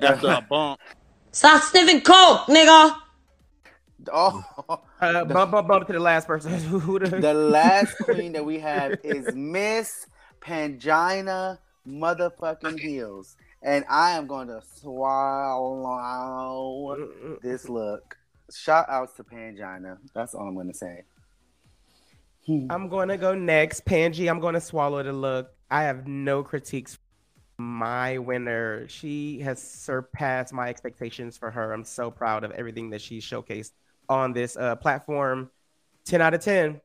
[0.00, 0.08] yeah.
[0.08, 0.80] After a bump.
[1.36, 2.96] Stop sniffing coke, nigga.
[4.10, 4.42] Oh,
[4.98, 6.50] Uh, bump bump bump to the last person.
[6.98, 10.06] The- the last queen that we have is Miss
[10.40, 13.36] Pangina motherfucking Heals.
[13.62, 16.16] And I am going to swallow
[17.42, 18.16] this look.
[18.50, 19.98] Shout outs to Pangina.
[20.14, 21.02] That's all I'm going to say.
[22.48, 23.84] I'm going to go next.
[23.84, 25.50] Panji, I'm going to swallow the look.
[25.70, 26.96] I have no critiques
[27.58, 28.86] my winner.
[28.88, 31.72] She has surpassed my expectations for her.
[31.72, 33.72] I'm so proud of everything that she showcased
[34.08, 35.50] on this uh, platform.
[36.04, 36.80] 10 out of 10.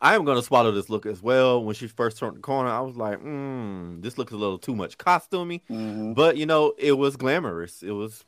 [0.00, 1.64] I am gonna swallow this look as well.
[1.64, 4.76] When she first turned the corner, I was like, mm, this looks a little too
[4.76, 5.62] much costumey.
[5.70, 6.14] Mhm.
[6.14, 7.82] But you know, it was glamorous.
[7.82, 8.24] It was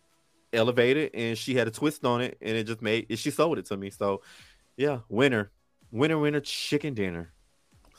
[0.52, 3.66] elevated, and she had a twist on it, and it just made she sold it
[3.66, 3.90] to me.
[3.90, 4.22] So,
[4.78, 5.50] yeah, winner,
[5.90, 7.34] winner, winner, chicken dinner.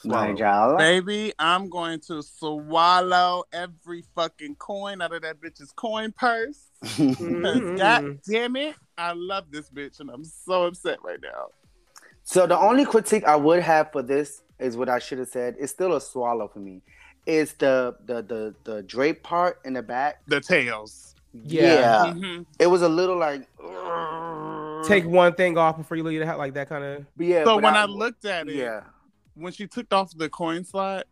[0.01, 0.27] Swallow.
[0.31, 0.77] Nigel.
[0.77, 6.67] Baby, I'm going to swallow every fucking coin out of that bitch's coin purse.
[6.81, 7.77] 'Cause Mhm.
[7.77, 11.47] God damn it, I love this bitch, and I'm so upset right now.
[12.23, 15.55] So the only critique I would have for this is what I should have said.
[15.59, 16.81] It's still a swallow for me.
[17.25, 20.21] It's the the the the drape part in the back.
[20.27, 21.15] The tails.
[21.33, 22.13] Yeah.
[22.15, 22.45] Mhm.
[22.57, 23.47] It was a little like
[24.87, 27.05] Take one thing off before you leave the house, like that kind of.
[27.17, 27.43] But yeah.
[27.43, 28.81] so but when I, looked at it, yeah,
[29.39, 31.05] when she took off the coin slot,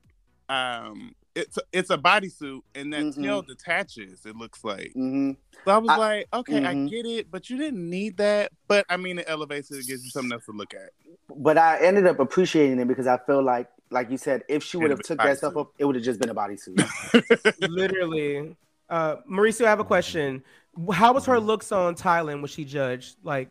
[0.49, 3.23] um, it's it's a bodysuit, and that Mhm.
[3.23, 4.25] tail detaches.
[4.25, 4.91] It looks like.
[4.93, 5.31] hmm
[5.65, 6.89] So I was I- like, okay, I mhm.
[6.89, 8.51] get it, but you didn't need that.
[8.67, 9.75] But I mean, it elevates it.
[9.79, 10.91] It gives you something else to look at.
[11.35, 14.77] but I ended up appreciating it because I feel like, like you said, if she
[14.77, 17.55] would have took be that stuff up, it would have just been a bodysuit.
[17.59, 18.55] Literally.
[18.89, 20.43] Uh, Mauricio, I have a question.
[20.91, 23.17] How was her looks on Thailand when she judged?
[23.23, 23.49] Like,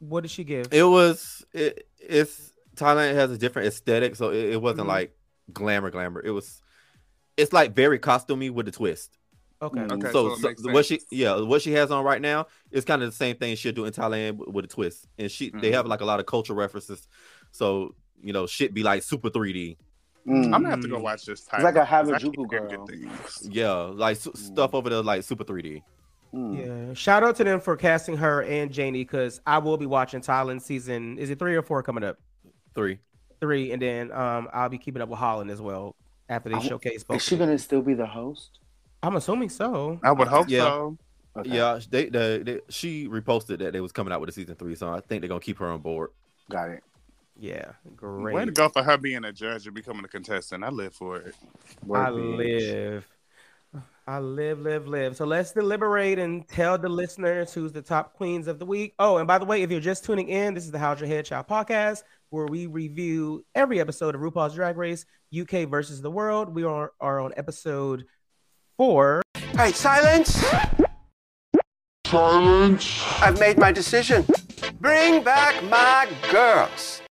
[0.00, 0.66] what did she give?
[0.72, 4.88] It was it, it's Thailand has a different aesthetic, so it, it wasn't Mhm.
[4.96, 5.16] like
[5.52, 6.22] glamour, glamour.
[6.24, 6.62] It was
[7.36, 9.16] it's like very costumey with a twist.
[9.60, 9.80] Okay.
[9.80, 9.92] Mm.
[9.92, 13.02] Okay, so so so what she yeah what she has on right now is kind
[13.02, 15.70] of the same thing she'll do in Thailand with, with a twist, and she they
[15.70, 15.74] Mhm.
[15.74, 17.06] have like a lot of cultural references.
[17.52, 19.76] So you know shit be like super 3D.
[20.26, 20.44] Mm.
[20.46, 20.96] I'm gonna have to Mm-hmm.
[20.96, 21.40] go watch this.
[21.52, 22.86] It's like a Thailand, 'cause I Harajuku keep hearing girl.
[23.42, 25.82] Yeah, like su- stuff over there like super 3D.
[26.34, 26.88] Mm.
[26.88, 26.94] Yeah.
[26.94, 30.62] Shout out to them for casting her and Janey because I will be watching Thailand
[30.62, 31.18] season.
[31.18, 32.18] Is it three or four coming up?
[32.74, 32.98] Three.
[33.40, 35.96] Three, and then um I'll be keeping up with Holland as well
[36.28, 37.16] after they I- showcase both.
[37.18, 38.58] Is she gonna still be the host?
[39.02, 39.98] I'm assuming so.
[40.04, 40.60] I would hope Yeah.
[40.60, 40.98] so.
[41.34, 41.48] Okay.
[41.56, 44.74] Yeah, they, they, they she reposted that they was coming out with a season three,
[44.74, 46.10] so I think they're gonna keep her on board.
[46.50, 46.84] Got it.
[47.40, 48.34] Yeah, great.
[48.34, 50.62] Way to go for her being a judge and becoming a contestant.
[50.62, 51.34] I live for it.
[51.84, 52.36] Work, I bitch.
[52.36, 53.08] live.
[54.06, 55.16] I live, live, live.
[55.16, 58.94] So let's deliberate and tell the listeners who's the top queens of the week.
[58.98, 61.08] Oh, and by the way, if you're just tuning in, this is the How's Your
[61.08, 65.04] Head Child podcast, where we review every episode of RuPaul's Drag Race
[65.38, 66.54] UK versus the World.
[66.54, 68.06] We are, are on episode
[68.78, 69.20] four.
[69.54, 70.42] Hey, silence!
[72.06, 73.04] Silence!
[73.20, 74.24] I've made my decision.
[74.80, 77.02] Bring back my girls.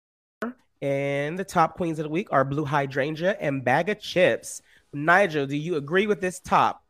[0.81, 4.63] And the top queens of the week are Blue Hydrangea and Baga Chipz.
[4.91, 6.83] Nigel, do you agree with this top?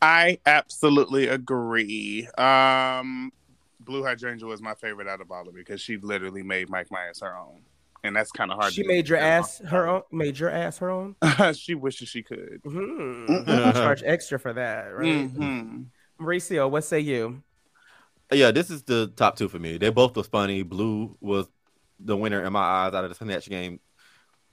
[0.00, 2.26] I absolutely agree.
[2.38, 3.32] Um,
[3.88, 6.90] Blue Hydrangea was my favorite out of all of it because she literally made Mike
[6.90, 7.62] Myers her own,
[8.04, 8.72] and that's kind of hard.
[8.74, 10.02] She to made your ass her own.
[10.12, 11.16] Made your ass her own.
[11.54, 12.60] she wishes she could.
[12.64, 13.46] Mhm.
[13.72, 15.06] Charge extra for that, right?
[15.34, 15.86] Mhm.
[16.20, 17.42] Mauricio, what say you?
[18.30, 19.78] Yeah, this is the top two for me.
[19.78, 20.62] They both was funny.
[20.62, 21.46] Blue was
[21.98, 23.80] the winner in my eyes out of the snatch game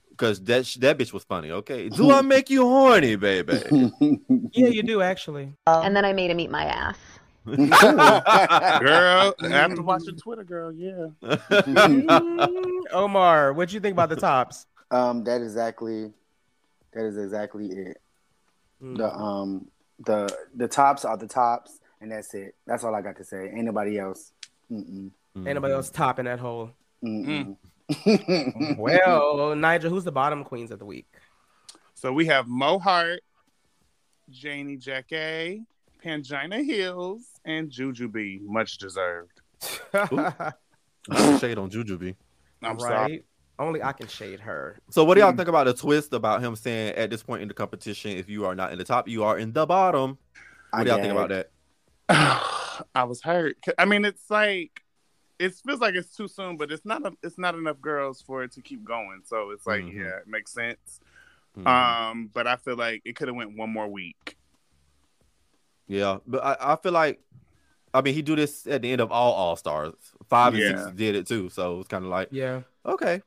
[0.08, 1.50] because that sh- that bitch was funny.
[1.50, 3.60] Okay, do I make you horny, baby?
[4.52, 5.52] Yeah, you do actually.
[5.66, 6.96] and then I made him eat my ass.
[8.80, 11.06] Girl, after watching Twitter, girl, yeah.
[11.22, 14.66] Mm, Omar, what do you think about the tops?
[14.90, 16.12] Um, that exactly,
[16.92, 18.00] that is exactly it.
[18.82, 18.98] Mm.
[18.98, 19.68] The um,
[20.04, 22.56] the the tops are the tops, and that's it.
[22.66, 23.52] That's all I got to say.
[23.54, 24.32] Ain't nobody else.
[24.70, 25.12] Mm-mm.
[25.36, 26.72] Ain't nobody else topping that hole.
[27.04, 27.56] Mm-mm.
[28.76, 31.06] Well, Nigel, who's the bottom queens of the week?
[31.94, 33.20] So we have Mo Heart,
[34.30, 35.64] Janey Jacké,
[36.16, 38.40] Pangina Heals, and Jujubee.
[38.42, 39.40] Much deserved.
[39.92, 42.14] Shade on Jujubee.
[42.62, 42.80] I'm right?
[42.80, 43.24] sorry.
[43.58, 44.76] Only I can shade her.
[44.90, 45.24] So, what do Mm.
[45.28, 48.28] y'all think about the twist about him saying at this point in the competition, if
[48.28, 50.18] you are not in the top, you are in the bottom?
[50.70, 51.50] What I do y'all think about that?
[52.94, 53.56] I was hurt.
[53.78, 54.82] I mean, it's like
[55.38, 57.04] it feels like it's too soon, but it's not.
[57.06, 59.22] A, it's not enough girls for it to keep going.
[59.24, 59.94] So it's like, Mhm.
[59.94, 61.00] yeah, it makes sense.
[61.58, 61.66] Mhm.
[61.66, 64.35] Um, but I feel like it could have went one more week.
[65.88, 67.20] Yeah, but I, I feel like,
[67.94, 69.94] I mean, he do this at the end of all All Stars.
[70.28, 70.84] Five and Yeah.
[70.84, 72.62] six did it too, so it's kind of like, Yeah.
[72.84, 73.22] okay,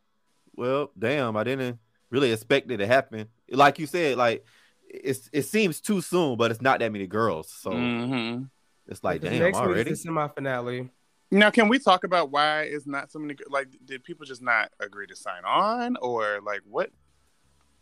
[0.56, 3.28] well, damn, I didn't really expect it to happen.
[3.50, 4.46] Like you said, like
[4.90, 8.44] it's it seems too soon, but it's not that many girls, so Mm-hmm.
[8.88, 9.92] it's like, Because damn, next already.
[9.92, 10.90] the semi-finale.
[11.32, 13.36] Now, can we talk about why it's not so many?
[13.48, 16.90] Like, did people just not agree to sign on, or like what?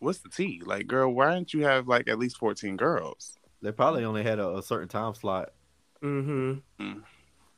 [0.00, 0.60] What's the tea?
[0.64, 3.38] Like, girl, why don't you have like at least fourteen girls?
[3.62, 5.50] They probably only had a, a certain time slot.
[6.02, 6.82] Mm-hmm.
[6.82, 7.02] Mm.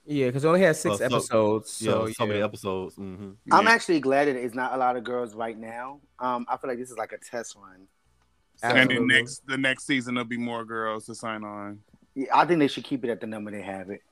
[0.07, 1.83] Yeah, because it only had six Uh, so- episodes.
[1.83, 2.45] Yeah, So, so many yeah.
[2.47, 2.95] episodes.
[2.97, 3.71] hmm I'm Yeah.
[3.71, 6.01] actually glad that it's not a lot of girls right now.
[6.19, 7.87] Um, I feel like this is like a test run.
[8.63, 11.81] And then next the next season there'll be more girls to sign on.
[12.15, 14.03] Yeah, I think they should keep it at the number they have it.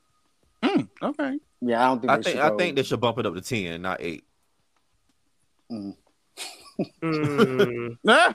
[1.03, 1.38] Okay.
[1.61, 2.53] Yeah, I don't think I they think should.
[2.53, 4.24] I think they should bump it up to ten, not eight.
[5.70, 5.96] Mm.
[7.03, 7.97] Mm.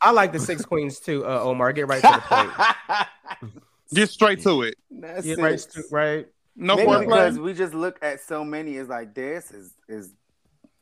[0.00, 1.72] I like the six queens too, uh, Omar.
[1.72, 3.54] Get right to the point.
[3.94, 4.76] Get straight to it.
[4.90, 6.26] That's Get right, to, right.
[6.56, 8.76] No Maybe because we just look at so many.
[8.76, 10.10] It's like this is is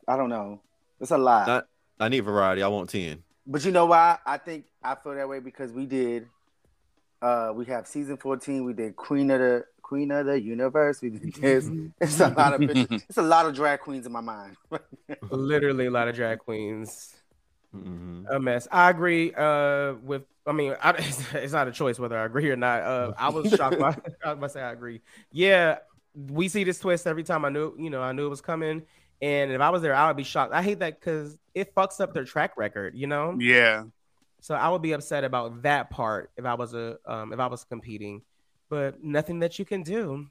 [0.07, 0.61] I don't know.
[0.99, 1.47] It's a lot.
[1.47, 1.67] Not-
[1.99, 2.63] I need variety.
[2.63, 3.23] I want ten.
[3.45, 4.17] But you know why?
[4.25, 6.27] I think I feel that way because we did.
[7.21, 8.65] Uh, we have season fourteen.
[8.65, 11.01] We did Queen of the Queen of the Universe.
[11.01, 11.69] We did this.
[12.01, 13.03] It's a lot of bitches.
[13.07, 14.57] It's a lot of drag queens in my mind.
[15.29, 17.13] Literally a lot of drag queens.
[17.75, 18.25] Mhm.
[18.29, 18.67] A mess.
[18.71, 19.33] I agree.
[19.33, 20.91] Uh, with I mean, I,
[21.33, 22.81] it's not a choice whether I agree or not.
[22.81, 23.95] Uh, I was shocked by.
[24.23, 25.01] I must say I agree.
[25.31, 25.79] Yeah,
[26.15, 27.45] we see this twist every time.
[27.45, 28.83] I knew, you know, I knew it was coming.
[29.21, 30.53] And if I was there, I would be shocked.
[30.53, 32.95] I hate that because it fucks up their track record.
[32.95, 33.37] You know.
[33.39, 33.85] Yeah.
[34.41, 37.47] So I would be upset about that part if I was a um, if I
[37.47, 38.21] was competing,
[38.73, 40.25] but nothing that you can do.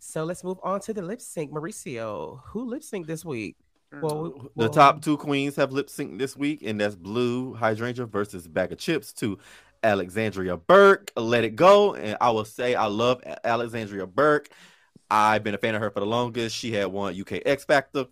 [0.00, 1.52] So let's move on to the lip sync.
[1.52, 3.56] Mauricio, who lip synced this week?
[4.02, 8.48] Well, The top two queens have lip synced this week, and that's Blue Hydrangea versus
[8.48, 9.38] Baga Chipz to
[9.84, 11.12] Alexandria Burke.
[11.16, 11.94] Let it go.
[11.94, 14.48] And I will say I love Alexandria Burke.
[15.08, 16.56] I've been a fan of her for the longest.
[16.56, 18.06] She had won UK X Factor,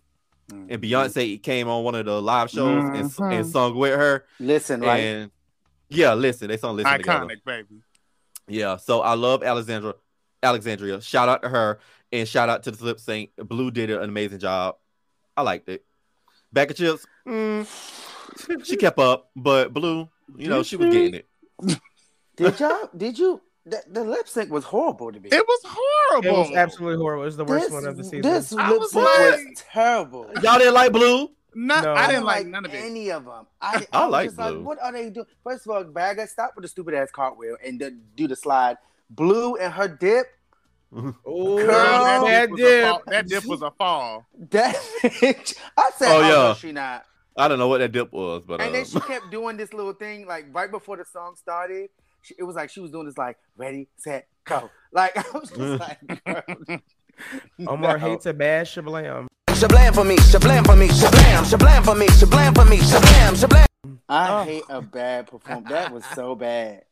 [0.51, 0.73] Mm-hmm.
[0.73, 3.33] and Beyonce came on one of the live shows and, Mhm.
[3.33, 4.25] and sung with her.
[4.41, 4.97] Listen, right?
[4.99, 5.31] And
[5.89, 7.25] yeah, listen, they sung listen together.
[7.27, 7.81] Iconic, baby.
[8.47, 9.95] Yeah, so I love Alexandra,
[10.41, 11.01] Alexandria.
[11.01, 11.79] Shout out to her
[12.11, 13.31] and shout out to the lip sync.
[13.37, 14.75] Blue did an amazing job.
[15.35, 15.83] I liked it.
[16.51, 21.27] Baga Chipz, mm, she kept up, but Blue, you know, Did she was getting it.
[22.35, 22.89] Did y'all?
[22.95, 23.41] Did you?
[23.65, 25.29] The, the lip sync was horrible to me.
[25.31, 26.27] It was horrible.
[26.27, 27.23] It was absolutely horrible.
[27.23, 28.21] It was the worst this, one of the season.
[28.21, 30.29] This I lip was sync like- was terrible.
[30.43, 31.29] Y'all didn't like Blue?
[31.55, 31.93] Not, No.
[31.93, 32.77] I I didn't like none of it.
[32.77, 33.45] any of them.
[33.61, 34.63] I, I was like just Blue.
[34.63, 35.25] what are they doing?
[35.43, 38.77] First of all, Baga, stop with the stupid ass cartwheel and do, do the slide.
[39.09, 40.27] Blue and her dip.
[41.25, 42.83] Oh, that, that dip was a dip.
[42.85, 43.01] fall.
[43.07, 44.25] that dip was a fall.
[44.51, 45.55] That bitch.
[45.75, 46.27] I said, Oh, oh, yeah.
[46.49, 47.05] no, she not.
[47.35, 49.73] I don't know what that dip was, but And then um, she kept doing this
[49.73, 51.89] little thing, like right before the song started.
[52.21, 54.69] She, it was like she was doing this, like ready, set, go.
[54.91, 56.79] Like I was just like, girl,
[57.67, 57.97] Omar no.
[57.97, 59.27] hates a bad shablam.
[59.63, 63.97] Shablam for me, shablam for me, shablam, shablam for me, shablam for me, shablam, shablam.
[64.09, 65.69] I hate a bad performance.
[65.69, 66.83] That was so bad.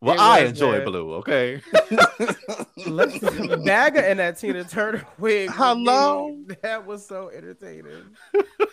[0.00, 0.84] Well, it I enjoy bad.
[0.86, 1.12] Blue.
[1.14, 1.60] Okay,
[3.64, 5.50] Baga and that Tina Turner wig.
[5.50, 6.36] Hello?
[6.62, 8.04] that was so entertaining.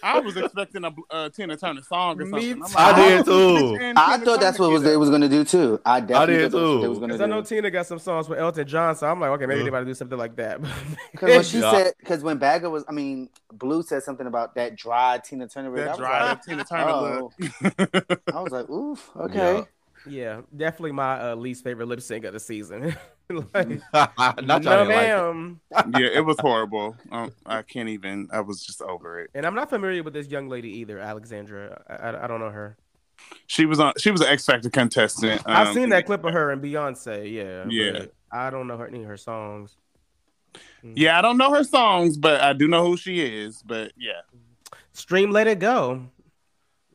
[0.04, 2.62] I was expecting a uh, Tina Turner song or Me something.
[2.64, 2.78] I'm.
[2.78, 3.76] I did did too.
[3.96, 5.80] I Tina thought that's what was they was gonna do too.
[5.84, 6.90] I definitely did thought they too.
[6.90, 7.42] was gonna Because I know.
[7.42, 9.64] Tina got some songs with Elton John, so I'm like, okay, maybe Yeah.
[9.64, 10.60] they about to do something like that.
[11.12, 11.72] Because when she Yeah.
[11.72, 15.72] said, because when Baga was, I mean, Blue said something about that dry Tina Turner.
[15.72, 17.32] wig, I That was dry like, Tina Turner oh.
[18.34, 19.56] I was like, oof, okay.
[19.58, 19.64] yeah,
[20.56, 22.96] definitely my uh, least favorite lip sync of the season.
[23.56, 26.00] like, not no, y'all like it.
[26.00, 26.96] yeah, it was horrible.
[27.12, 28.30] Um, I can't even.
[28.32, 29.32] I was just over it.
[29.34, 31.82] And I'm not familiar with this young lady either, Alexandra.
[31.90, 32.78] I, I, I don't know her.
[33.48, 33.94] She was on.
[33.98, 35.42] She was an X Factor contestant.
[35.46, 37.32] I've um, seen that clip of her and Beyonce.
[37.32, 38.06] Yeah, Yeah.
[38.32, 39.76] I don't know her any of her songs.
[40.84, 43.64] Yeah, I don't know her songs, but I do know who she is.
[43.64, 44.22] But yeah,
[44.94, 46.08] Stream Let It Go.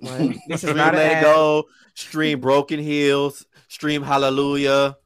[0.00, 1.22] Like, this is Stream not an Let It ad.
[1.24, 4.96] Go, stream Broken Heels, stream Hallelujah,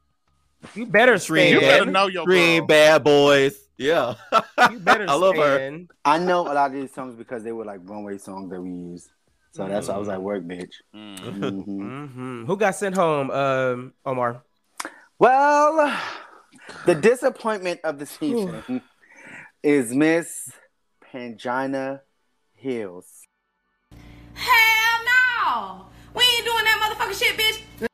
[0.75, 1.79] You better stream you stand.
[1.81, 2.67] better know your stream girl.
[2.67, 3.59] Bad Boys.
[3.77, 4.15] Yeah,
[4.71, 5.87] You better I love her.
[6.05, 8.71] I know a lot of these songs because they were like runway songs that we
[8.71, 9.09] used.
[9.53, 10.73] So that's why I was like, work, bitch.
[10.95, 11.19] Mm.
[11.19, 11.65] Mhm.
[11.65, 13.31] hmm Who got sent home?
[13.31, 14.43] Um, Omar.
[15.19, 15.97] Well,
[16.87, 18.83] the disappointment of the season
[19.63, 20.51] is Miss
[21.13, 22.01] Pangina
[22.55, 23.07] Heals.
[24.35, 25.87] Hell no!
[26.15, 27.89] We ain't doing that motherfucking shit, bitch.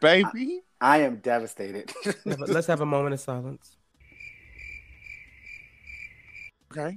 [0.00, 0.60] baby.
[0.80, 1.92] I am devastated.
[2.24, 3.76] Let's have a moment of silence.
[6.70, 6.96] Okay.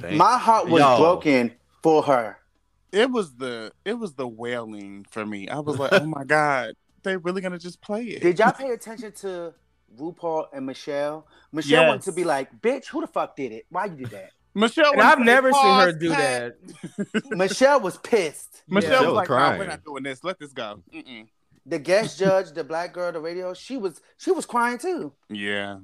[0.00, 0.98] Thank- My heart was Yo.
[0.98, 2.38] broken for her.
[2.92, 5.48] It was the it was the wailing for me.
[5.48, 8.22] I was like, oh my god, they really gonna just play it?
[8.22, 9.54] Did y'all pay attention to
[9.96, 11.26] RuPaul and Michelle?
[11.52, 11.88] Michelle Yes.
[11.88, 13.66] wanted to be like, bitch, who the fuck did it?
[13.70, 14.30] Why you did that?
[14.56, 14.88] Michelle?
[14.90, 16.54] And was I've never seen her do Pat."
[17.12, 17.24] that.
[17.36, 18.62] Michelle was pissed.
[18.68, 18.98] Michelle Yeah.
[19.00, 19.58] was was like, "No, crying.
[19.58, 20.24] we're not doing this.
[20.24, 21.28] Let this go." Mm-mm.
[21.66, 25.12] The guest judge, the black girl, the radio, she was she was crying too.
[25.28, 25.78] Yeah,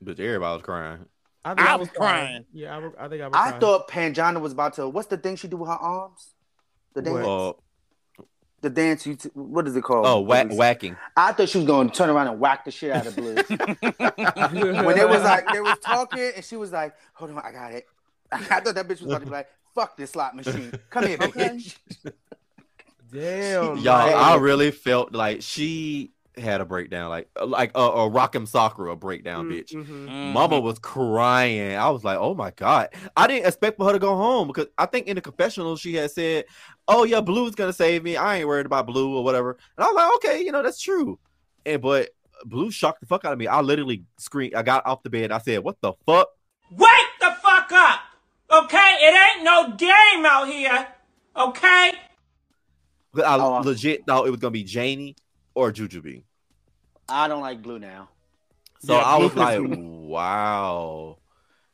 [0.00, 1.06] but everybody was crying.
[1.44, 2.44] I, think I was crying.
[2.52, 3.34] Yeah, I, I think I was.
[3.36, 3.60] I crying.
[3.60, 4.88] thought Pangina was about to.
[4.88, 6.34] What's the thing she do with her arms?
[6.94, 7.18] The dance.
[7.26, 7.58] Oh,
[8.62, 9.04] The dance.
[9.06, 9.16] You.
[9.16, 10.06] T- what is it called?
[10.06, 10.96] oh, whack, whacking.
[11.16, 13.34] I thought she was going to turn around and whack the shit out of Blue.
[13.34, 17.72] when it was like they was talking and she was like, "Hold on, I got
[17.72, 17.86] it."
[18.32, 21.18] I thought that bitch was about to be like, "Fuck this slot machine, come here,
[21.18, 21.76] bitch."
[23.12, 24.14] Damn, Y'all, Mike.
[24.14, 28.96] I really felt like she had a breakdown, like uh, like a, a Rock'em Sakura
[28.96, 29.72] breakdown, mm, bitch.
[29.74, 30.32] Mhm.
[30.32, 31.76] Mama was crying.
[31.76, 32.88] I was like, oh my god.
[33.16, 35.94] I didn't expect for her to go home because I think in the confessional she
[35.94, 36.46] had said,
[36.88, 38.16] "Oh yeah, Blue's gonna save me.
[38.16, 40.80] I ain't worried about Blue or whatever." And I was like, okay, you know that's
[40.80, 41.18] true.
[41.66, 42.10] And but
[42.44, 43.46] Blue shocked the fuck out of me.
[43.46, 44.54] I literally screamed.
[44.54, 45.24] I got off the bed.
[45.24, 46.28] And I said, "What the fuck?"
[46.70, 46.88] Wake
[47.20, 48.00] the fuck up!
[48.50, 48.96] Okay?
[49.00, 50.88] It ain't no game out here.
[51.36, 51.92] Okay?
[53.14, 55.16] 'Cause oh, I legit thought it was gonna be Janey
[55.54, 56.22] or Jujubee.
[57.08, 58.08] I don't like blue now.
[58.80, 59.60] So Yeah, I was like,
[60.22, 61.18] wow.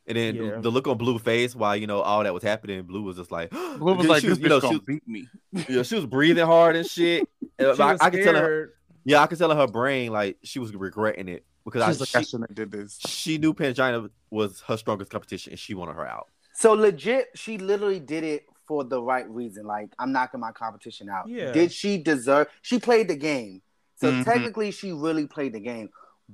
[0.07, 0.57] And then Yeah.
[0.59, 3.31] the look on Blue face while you know all that was happening, Blue was just
[3.31, 5.27] like, Blue was She like, she this you know, bitch she gonna was- beat me.
[5.69, 7.27] Yeah, she was breathing hard and shit.
[7.59, 8.73] And She I, was I could tell her,
[9.05, 12.07] yeah, I could tell in her brain like she was regretting it because I, like,
[12.09, 12.99] she, shouldn't did this.
[13.05, 16.27] she knew Pangina was her strongest competition and she wanted her out.
[16.53, 19.65] So legit, she literally did it for the right reason.
[19.65, 21.27] Like I'm knocking my competition out.
[21.27, 21.51] Yeah.
[21.51, 22.47] Did she deserve?
[22.63, 23.61] She played the game.
[23.99, 24.23] So Mhm.
[24.25, 25.89] technically, she really played the game.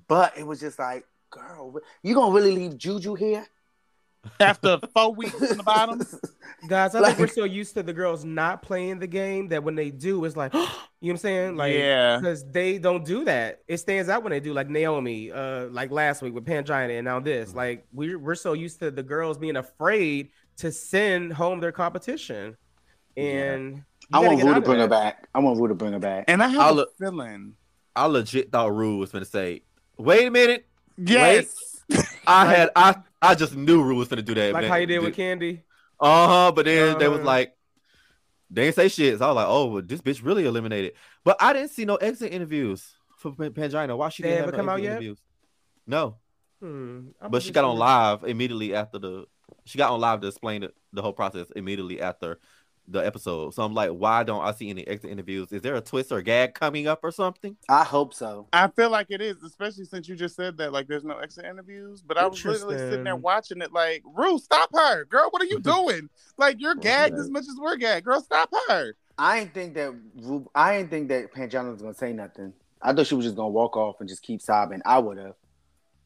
[0.08, 3.46] But it was just like, girl, you gonna really leave Juju here?
[4.40, 6.02] After four weeks in the bottom,
[6.68, 9.64] Guys, I Like- think we're so used to the girls not playing the game that
[9.64, 10.68] when they do, it's like, you know
[11.00, 11.56] what I'm saying?
[11.58, 12.18] Like, Yeah.
[12.18, 13.62] because they don't do that.
[13.68, 17.06] It stands out when they do, like Naomi, uh, like last week with Pangina, and
[17.06, 17.50] now this.
[17.50, 17.58] Mm-hmm.
[17.58, 22.58] Like, we're we're so used to the girls being afraid to send home their competition,
[23.16, 23.84] and you
[24.14, 25.28] I want get Ru to of bring her back.
[25.34, 26.26] I want Ru to bring her back.
[26.28, 27.56] and I have I a look- feeling.
[27.96, 29.64] I legit thought Ru was gonna say,
[29.98, 31.82] "Wait a minute, Yes.
[32.28, 34.54] I had I I just knew Ru was gonna do that.
[34.54, 34.72] Like man.
[34.72, 35.64] how you did with Candy.
[36.00, 36.52] Uh huh.
[36.52, 37.24] But then they was Uh.
[37.24, 37.56] like,
[38.50, 39.18] they didn't say shit.
[39.20, 40.94] So I was like, oh, well, this bitch really eliminated.
[41.24, 42.86] But I didn't see no exit interviews
[43.18, 43.98] for Pan- Pangina.
[43.98, 44.92] Why she didn't ever have no come out yet?
[44.92, 45.20] interviews?
[45.88, 46.18] No.
[46.62, 47.08] Hmm.
[47.30, 49.26] But she got on live immediately after the.
[49.66, 52.40] She got on live to explain the, the whole process immediately after
[52.88, 53.54] the episode.
[53.54, 55.52] So I'm like, why don't I see any exit interviews?
[55.52, 57.56] Is there a twist or gag coming up or something?
[57.68, 58.48] I hope so.
[58.54, 60.72] I feel like it is, especially since you just said that.
[60.72, 62.02] Like, there's no exit interviews.
[62.02, 65.30] But I was literally sitting there watching it, like, Ru, stop her, girl.
[65.32, 66.10] What are you doing?
[66.38, 68.22] like, you're gagged as much as we're gagged, girl.
[68.22, 68.94] Stop her.
[69.18, 72.54] I didn't think that Ru- I didn't think that Pangina was gonna say nothing.
[72.82, 74.82] I thought she was just gonna walk off and just keep sobbing.
[74.86, 75.36] I would have.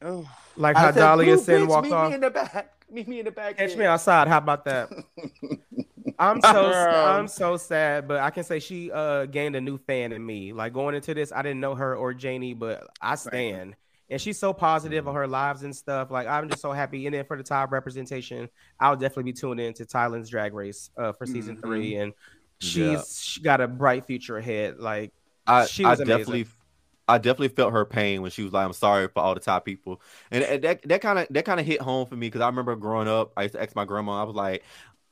[0.02, 0.30] Oh.
[0.56, 2.08] Like I how said, Dahlia "Blue, Sin bitch, walked meet off.
[2.08, 2.84] Me in the back.
[2.90, 3.56] Meet me in the back.
[3.58, 4.28] Catch here." me outside.
[4.28, 4.90] How about that?
[6.20, 10.12] I'm so I'm so sad, but I can say she uh gained a new fan
[10.12, 10.52] in me.
[10.52, 13.76] Like going into this, I didn't know her or Janey, but I stand.
[14.10, 16.10] And she's so positive on her lives and stuff.
[16.12, 17.06] Like I'm just so happy.
[17.06, 18.48] And then for the top representation,
[18.80, 21.62] I'll definitely be tuning in to Thailand's Drag Race uh, for season Mhm.
[21.62, 22.12] three, and
[22.58, 23.24] she's Yeah.
[23.24, 24.78] she got a bright future ahead.
[24.78, 25.12] Like
[25.46, 26.40] I, she I was amazing.
[26.40, 26.46] definitely
[27.08, 29.66] I definitely felt her pain when she was like, "I'm sorry for all the top
[29.66, 30.00] people,"
[30.30, 32.46] and, and that that kind of that kind of hit home for me because I
[32.46, 34.62] remember growing up, I used to ask my grandma, I was like,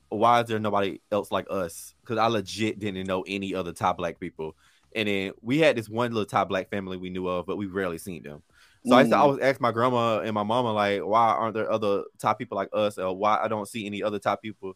[0.09, 3.97] "Why is there nobody else like us?" Because I legit didn't know any other top
[3.97, 4.55] black people,
[4.95, 7.65] and then we had this one little top black family we knew of, but we
[7.67, 8.43] rarely seen them.
[8.85, 9.19] So I used to Mm.
[9.21, 12.69] always ask my grandma and my mama like, "Why aren't there other top people like
[12.73, 14.75] us?" Or why I don't see any other top people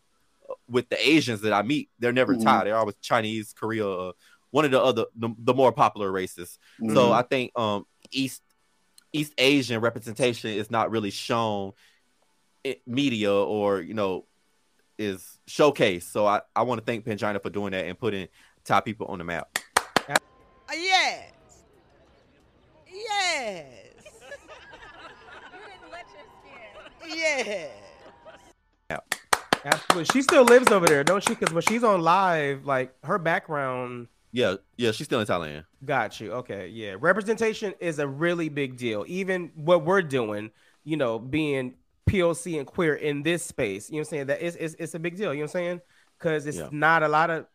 [0.49, 1.89] uh, with the Asians that I meet.
[1.99, 2.43] They're never Mhm.
[2.43, 2.63] Thai.
[2.65, 4.11] They're always Chinese, Korea, uh,
[4.51, 6.59] one of the other the, the more popular races.
[6.79, 7.13] So Mhm.
[7.13, 8.41] I think um East
[9.13, 11.71] East Asian representation is not really shown
[12.63, 14.25] in media or you know
[14.97, 16.03] is showcased.
[16.03, 18.27] So I, I want to thank Pangina for doing that and putting
[18.63, 19.59] top people on the map.
[20.07, 20.15] Uh,
[20.73, 21.31] yes.
[22.91, 23.83] Yes.
[27.05, 27.69] Yes.
[29.65, 31.35] absolutely, she still lives over there, don't she?
[31.35, 34.07] Because when she's on live, like her background.
[34.31, 35.65] Yeah, yeah, she's still in Thailand.
[35.85, 36.33] Got you.
[36.33, 36.67] Okay.
[36.67, 36.95] Yeah.
[36.99, 39.05] Representation is a really big deal.
[39.07, 40.51] Even what we're doing,
[40.83, 41.75] you know, being
[42.09, 44.25] POC and queer in this space, you know what I'm saying?
[44.27, 45.33] That is it's, it's a big deal.
[45.33, 45.81] You know what I'm saying?
[46.19, 46.69] Because it's Yeah.
[46.71, 47.45] not a lot of,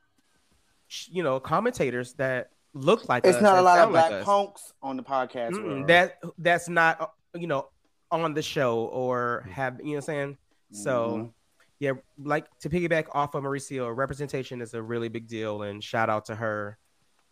[1.10, 3.28] you know, commentators that look like that.
[3.30, 5.62] It's us, not a lot of sound like black punks on the podcast.
[5.62, 5.86] World.
[5.88, 7.06] that that's not uh,
[7.38, 7.68] you know
[8.10, 9.52] on the show or Mm-hmm.
[9.52, 10.38] have you know what I'm saying.
[10.72, 11.32] So Mhm.
[11.78, 11.92] yeah,
[12.22, 16.24] like to piggyback off of Mauricio, representation is a really big deal, and shout out
[16.26, 16.78] to her.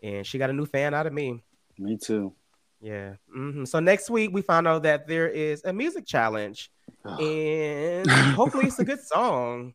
[0.03, 1.43] And she got a new fan out of me.
[1.79, 2.35] Me too.
[2.81, 3.14] Yeah.
[3.33, 6.71] hmm So next week we found out that there is a music challenge,
[7.20, 9.74] and hopefully it's a good song.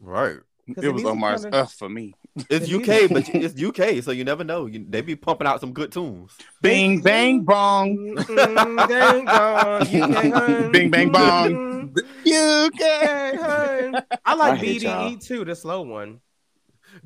[0.00, 0.36] Right.
[0.74, 2.14] 'Cause It was music Omar's kinda- uh for me.
[2.48, 4.66] It's UK, but it's UK, so you never know.
[4.66, 6.32] You, they be pumping out some good tunes.
[6.62, 8.14] Bing bang bong.
[8.14, 10.72] Dang gone, UK, hun.
[10.72, 11.94] Bing bang bong.
[12.24, 12.80] UK.
[14.24, 14.64] I like I.
[14.64, 16.20] BDE too, the slow one.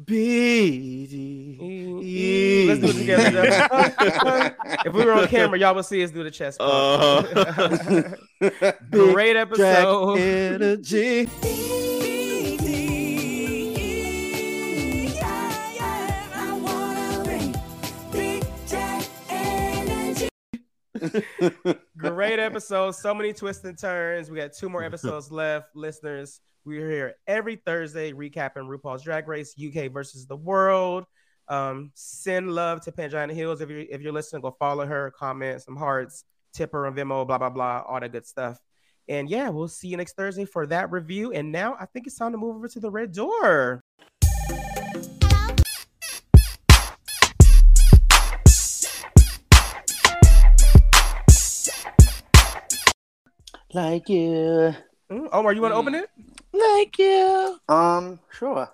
[0.04, 1.12] BD.
[2.02, 2.66] E.
[2.68, 4.56] Let's do it together.
[4.84, 6.60] If we were on camera, y'all would see us do the chest.
[6.60, 7.22] Uh-huh.
[8.90, 10.18] Great episode.
[10.18, 11.28] energy.
[21.96, 22.92] Great episode.
[22.92, 24.30] So many twists and turns.
[24.30, 25.74] We got two more episodes left.
[25.74, 31.04] Listeners, we're here every Thursday recapping RuPaul's Drag Race UK versus the world.
[31.48, 33.60] Um, send love to Pangina Heals.
[33.60, 37.26] If you're if you're listening, go follow her, comment some hearts, tip her on Venmo,
[37.26, 38.58] blah blah blah, all that good stuff.
[39.08, 41.32] And yeah, we'll see you next Thursday for that review.
[41.32, 43.84] And now I think it's time to move over to the red door.
[53.72, 54.74] Like you.
[55.10, 56.08] Mm, Omar, you want to open it?
[56.52, 57.58] Like you.
[57.68, 58.68] Um, sure.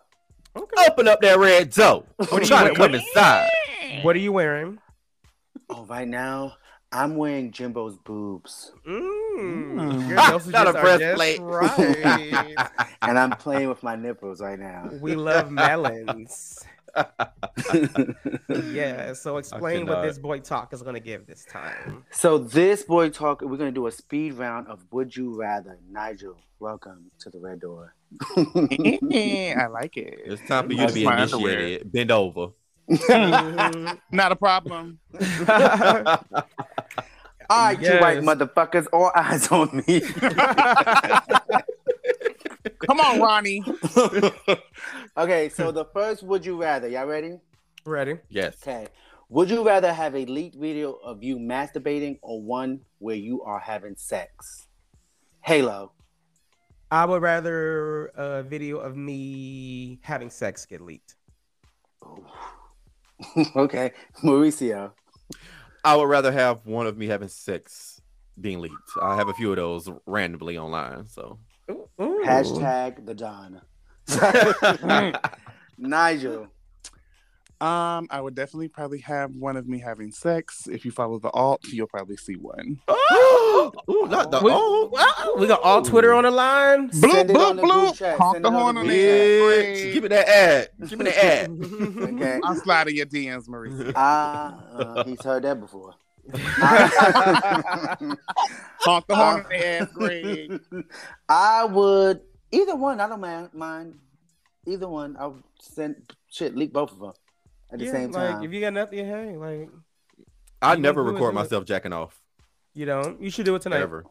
[0.55, 0.85] Okay.
[0.89, 2.05] Open up that red door.
[2.31, 3.49] I'm trying to come inside.
[4.03, 4.79] What are you wearing?
[5.71, 6.55] Oh, right now
[6.93, 8.73] I'm wearing Jimbo's boobs.
[8.87, 11.41] Mm, your Ah, not a breastplate.
[11.41, 12.55] right.
[13.03, 14.91] and I'm playing with my nipples right now.
[15.01, 16.63] we love melons.
[18.71, 19.13] Yeah.
[19.15, 22.05] So explain what this boy talk is going to give this time.
[22.11, 25.79] So this boy talk, we're gonna do a speed round of Would You Rather.
[25.91, 27.95] Nigel, welcome to the red door.
[28.37, 30.21] I like it.
[30.25, 31.59] It's time for you to be My underwear.
[31.59, 31.93] initiated.
[31.93, 32.49] Bend over.
[34.11, 34.99] Not a problem.
[37.51, 40.01] All right, ah, you white motherfuckers, all eyes on me.
[42.87, 43.63] Come on, Ronnie.
[45.17, 47.39] okay, so the first Would You Rather, y'all ready?
[47.85, 48.19] Ready?
[48.29, 48.57] Yes.
[48.63, 48.89] Okay.
[49.29, 53.59] Would you rather have a leaked video of you masturbating or one where you are
[53.59, 54.69] having sex?
[55.41, 55.93] Halo.
[56.91, 61.17] I would rather a video of me having sex get leaked.
[63.57, 63.93] okay.
[64.23, 64.93] Mauricio.
[65.85, 68.01] I would rather have one of me having sex
[68.41, 68.77] being leaked.
[69.01, 71.09] I have a few of those randomly online.
[71.09, 71.39] So
[71.99, 73.61] Hashtag the Don.
[75.79, 76.49] Nigel.
[77.61, 80.67] Um, I would definitely probably have one of me having sex.
[80.67, 82.81] If you follow the alt, you'll probably see one.
[82.91, 86.91] Ooh, not the We, oh, we got all Twitter on the line.
[86.91, 88.17] Bloop, Send it on bloop, the bloop.
[88.17, 89.77] Honk the it on horn the on group the chat.
[89.77, 89.93] bitch.
[89.93, 90.69] Give me that ad.
[90.89, 91.51] Give me that ad.
[92.15, 92.41] Okay.
[92.43, 93.93] I'm slide in your DMs, Maurice.
[93.95, 95.95] Ah, uh, he's heard that before.
[98.81, 100.61] Honk the horn on the ass, Greg.
[101.29, 102.21] I would
[102.51, 103.01] either one.
[103.01, 103.51] I don't mind.
[103.53, 103.99] mind.
[104.67, 105.17] Either one.
[105.19, 106.57] I'll send shit.
[106.57, 107.13] Leak both of them
[107.73, 108.45] at the Yeah, same like time.
[108.45, 109.69] if you got nothing, hey, like
[110.61, 111.43] I never gonna do it, record do it.
[111.43, 112.21] myself jacking off.
[112.75, 113.21] you don't.
[113.21, 113.81] You should do it tonight.
[113.81, 114.05] Ever.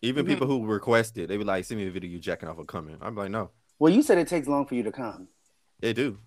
[0.00, 2.58] Even people who request it, they be like, send me a video you jacking off
[2.58, 2.96] or coming.
[3.00, 3.50] I'm like, no.
[3.78, 5.28] Well, you said it takes long for you to come.
[5.80, 6.18] They do.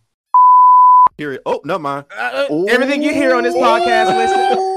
[1.17, 1.41] Period.
[1.45, 2.05] Oh, no, mind.
[2.17, 4.71] Uh, uh, everything you hear on this podcast, listeners.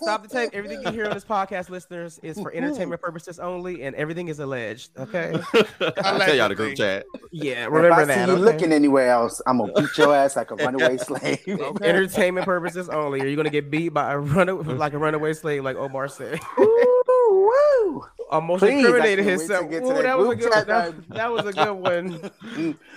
[0.00, 0.50] Stop the tape.
[0.52, 4.38] Everything you hear on this podcast, listeners, is for entertainment purposes only, and everything is
[4.40, 4.90] alleged.
[4.98, 5.32] Okay.
[6.04, 7.04] I'll tell y'all the group chat.
[7.30, 8.26] Yeah, if remember I that.
[8.26, 8.42] see you okay?
[8.52, 11.40] looking anywhere else, I'm gonna beat your ass like a runaway slave.
[11.82, 13.20] Entertainment purposes only.
[13.20, 16.40] Are you gonna get beat by a runaway like a runaway slave, like Omar said?
[16.58, 17.50] Ooh,
[17.84, 18.04] woo.
[18.30, 19.70] Almost Please, incriminated can't to himself.
[19.70, 20.52] get to Ooh, that that was a good.
[20.52, 22.18] chat That, that was a good one.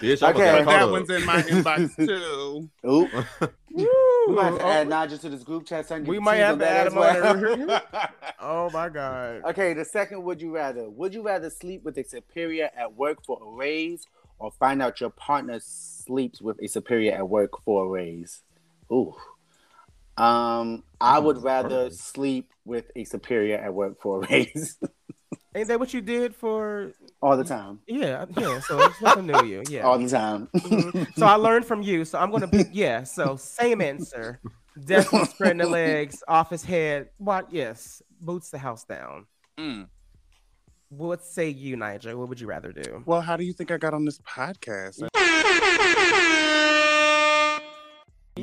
[0.01, 0.51] Bitch, I'm Okay.
[0.55, 0.63] okay.
[0.65, 2.69] That one's in my inbox too.
[2.85, 3.47] Ooh.
[3.73, 3.87] Woo.
[4.27, 5.87] We might have to Oh, add Nigel to this group chat.
[5.87, 7.81] So we might have to add him well.
[8.43, 9.43] Oh my god.
[9.45, 10.89] Okay, the second would you rather?
[10.89, 14.07] Would you rather sleep with a superior at work for a raise
[14.39, 18.41] or find out your partner sleeps with a superior at work for a raise?
[18.91, 19.13] Ooh.
[20.17, 24.77] Um, I would rather sleep with a superior at work for a raise
[25.53, 26.91] Ain't that what you did for?
[27.21, 27.79] all the time.
[27.87, 28.59] Yeah, yeah.
[28.61, 29.63] So it's nothing new to you.
[29.69, 29.81] Yeah.
[29.81, 30.47] All the time.
[30.55, 31.13] Mhm.
[31.15, 32.05] So I learned from you.
[32.05, 33.03] So I'm gonna be Yeah.
[33.03, 34.39] So same answer.
[34.85, 37.09] Definitely spreading the legs, off his head.
[37.17, 37.51] What?
[37.51, 38.01] Yes.
[38.21, 39.25] Boots the house down.
[39.59, 39.87] Mm.
[40.89, 42.17] What say you, Nigel?
[42.17, 43.03] What would you rather do?
[43.05, 45.07] Well, how do you think I got on this podcast?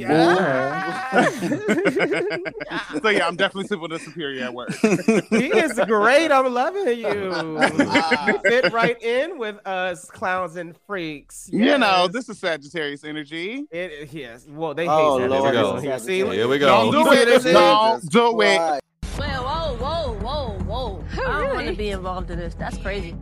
[3.03, 4.71] so yeah, I'm definitely sleeping with a superior at work.
[4.75, 6.31] he is great.
[6.31, 7.09] I'm loving you.
[7.09, 11.49] You fit right in with us clowns and freaks.
[11.53, 13.65] You know, this is Sagittarius energy.
[13.71, 14.47] It yes.
[14.49, 15.31] Well, they oh, hate Oh, that.
[15.31, 15.99] Lord, Here we Here, go.
[15.99, 17.05] See, Here we Don't go.
[17.05, 17.43] do it.
[17.53, 18.81] Don't do it.
[19.19, 21.05] Well, whoa, whoa, whoa, whoa.
[21.13, 22.55] I don't want to be involved in this.
[22.55, 23.15] That's crazy.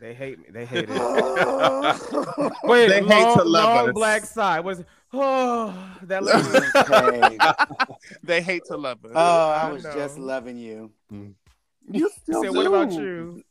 [0.00, 0.46] They hate me.
[0.50, 0.88] They hate it.
[2.64, 3.92] Wait, They long, hate to love long us.
[3.94, 4.60] black side.
[4.60, 4.82] Was
[5.12, 6.66] oh that lady.
[6.76, 7.38] Okay.
[8.22, 9.12] They hate to love us.
[9.14, 9.18] Oh,
[9.50, 9.92] I I was know.
[9.94, 10.90] just loving you.
[11.10, 12.56] you still said, do.
[12.56, 13.42] what about you?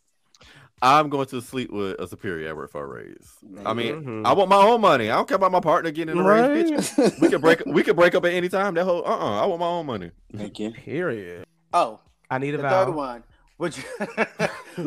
[0.82, 3.30] I'm going to sleep with a superior at work for a raise.
[3.66, 4.26] I mean, Mhm.
[4.26, 5.10] I want my own money.
[5.10, 6.72] I don't care about my partner getting in a raise.
[6.72, 7.20] Bitch.
[7.22, 7.64] We can break.
[7.66, 8.74] We can break up at any time.
[8.76, 9.04] That whole.
[9.06, 9.18] Uh.
[9.18, 10.12] uh I want my own money.
[10.36, 10.72] Thank you.
[10.72, 11.46] Period.
[11.74, 12.00] Oh,
[12.30, 12.86] I need a the vow.
[12.86, 13.24] third one.
[13.58, 13.84] Would you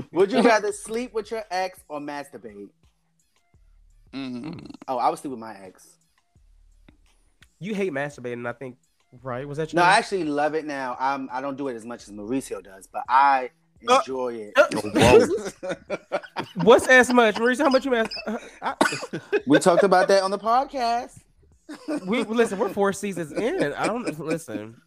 [0.12, 2.70] would you rather sleep with your ex or masturbate?
[4.14, 4.70] Mhm.
[4.88, 5.86] Oh, I would sleep with my ex.
[7.62, 8.46] You hate masturbating.
[8.46, 8.76] I think
[9.22, 9.46] Right?
[9.46, 9.76] Was that you?
[9.76, 10.96] No, I actually love it now.
[10.98, 13.50] I'm I don't do it as much as Mauricio does, but I
[13.86, 16.02] Uh, enjoy it.
[16.62, 17.58] What's as much, Mauricio?
[17.64, 18.10] How much you ask?
[18.62, 18.74] Uh,
[19.46, 21.18] we talked about that on the podcast.
[22.06, 22.58] we listen.
[22.58, 23.72] We're four seasons in.
[23.74, 24.80] I don't listen.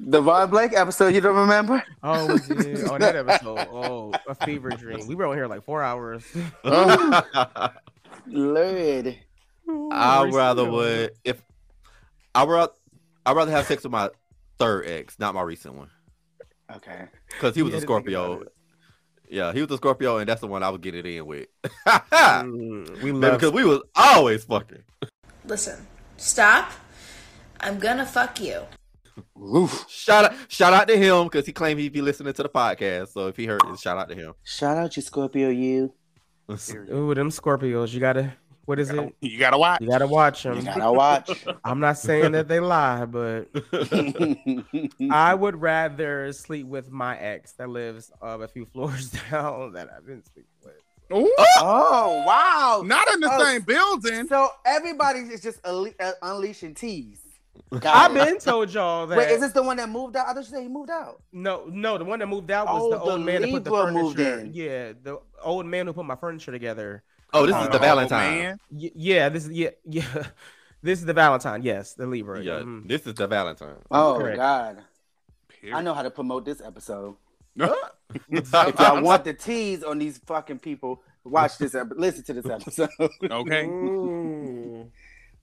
[0.00, 1.82] The Von Blake episode, you don't remember?
[2.02, 2.84] Oh, we did.
[2.84, 3.58] Oh, that episode.
[3.70, 5.06] Oh, a fever dream.
[5.06, 6.24] We were on here like four hours.
[8.26, 9.16] Lord.
[9.90, 11.42] I rather would if
[12.34, 12.70] I would
[13.26, 14.10] I'd rather have sex with my
[14.58, 15.88] third ex, not my recent one,
[16.74, 17.06] Okay.
[17.28, 18.42] because he was Yeah, a I Scorpio.
[19.30, 21.46] Yeah, he was a Scorpio, and that's the one I would get it in with.
[21.86, 24.82] Mm, we love because we was always fucking.
[25.46, 26.70] Listen, stop.
[27.60, 28.62] I'm gonna fuck you.
[29.88, 33.08] Shout out, shout out to him because he claimed he'd be listening to the podcast.
[33.12, 34.34] So if he heard it, shout out to him.
[34.42, 35.94] Shout out you Scorpio you.
[36.50, 37.92] Ooh, them Scorpios.
[37.92, 38.34] You gotta.
[38.66, 39.14] What is it?
[39.20, 39.80] You gotta watch.
[39.82, 40.56] You gotta watch them.
[40.56, 41.44] You gotta watch.
[41.64, 43.48] I'm not saying that they lie, but
[45.10, 49.88] I would rather sleep with my ex that lives uh, a few floors down that
[49.94, 50.74] I've been sleeping with.
[51.60, 52.82] oh wow!
[52.84, 54.26] Not in the Oh, same building.
[54.28, 57.20] So everybody is just unle- uh, unleashing teas.
[57.70, 58.24] Got I've it.
[58.24, 59.18] been told y'all that.
[59.18, 60.26] Wait, is this the one that moved out?
[60.28, 61.22] I thought you said he moved out.
[61.32, 63.64] No, no, the one that moved out was Oh, the the old man that put
[63.64, 64.40] the Libra moved furniture.
[64.40, 64.54] in.
[64.54, 67.02] Yeah, the old man who put my furniture together.
[67.34, 68.58] Oh, this is the Valentine.
[68.70, 70.04] Y- yeah, this is yeah, yeah.
[70.82, 71.62] This is the Valentine.
[71.62, 72.42] Yes, the Libra.
[72.42, 72.86] Yeah, Mhm.
[72.86, 73.76] this is the Valentine.
[73.90, 74.36] Oh Correct.
[74.36, 74.84] God!
[75.48, 75.74] Period.
[75.76, 77.16] I know how to promote this episode.
[78.30, 81.74] If y'all want the teas on these fucking people, watch this.
[81.74, 82.90] Ep- listen to this episode.
[83.30, 83.64] okay.
[83.64, 84.90] Ooh.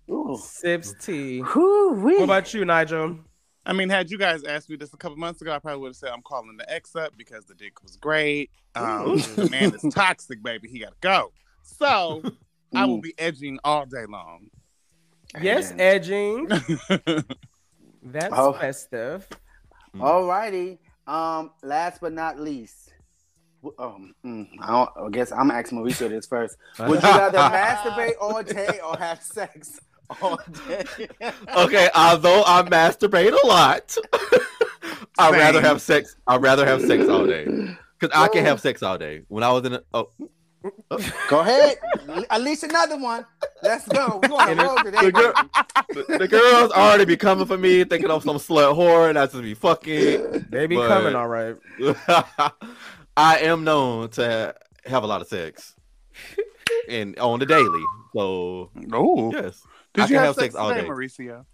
[0.10, 0.38] Ooh.
[0.42, 1.40] Sips tea.
[1.40, 2.16] Whew-wee.
[2.18, 3.18] What about you, Nigel?
[3.66, 5.90] I mean, had you guys asked me this a couple months ago, I probably would
[5.90, 8.52] have said I'm calling the ex up because the dick was great.
[8.76, 10.68] Um, the man is toxic, baby.
[10.70, 11.32] He gotta go.
[11.64, 12.24] So
[12.76, 14.48] I will be edging all day long.
[15.42, 15.80] Yes, Amen.
[15.82, 16.48] edging.
[18.04, 18.54] That's Oh.
[18.54, 19.28] festive.
[19.96, 20.78] Alrighty.
[21.08, 22.94] Um, last but not least,
[23.78, 26.58] um, mm, I, don't, I guess I'm asking Mauricio this first.
[26.80, 29.80] Would you rather masturbate all day or have sex
[30.22, 30.86] all day?
[31.56, 33.96] Okay, although I masturbate a lot,
[35.18, 36.16] I'd rather have sex.
[36.28, 37.46] I'd rather have sex all day
[38.00, 39.24] because I can have sex all day.
[39.28, 40.10] When I was in a oh,
[40.64, 41.78] Uh, go ahead.
[42.30, 43.26] At least another one.
[43.64, 44.20] Let's go.
[44.22, 45.06] We're going to roll today.
[45.06, 45.34] the, girl,
[45.90, 49.26] the, the girls already be coming for me, thinking I'm some slut whore, and I
[49.26, 50.48] just be fucking.
[50.50, 51.56] They be But- coming all right.
[53.18, 54.56] I am known to
[54.86, 55.76] have a lot of sex,
[56.90, 57.84] and on the daily.
[58.16, 60.84] So Oh, yes, did I you can have, have sex sex all day.
[60.86, 61.46] Mauricio?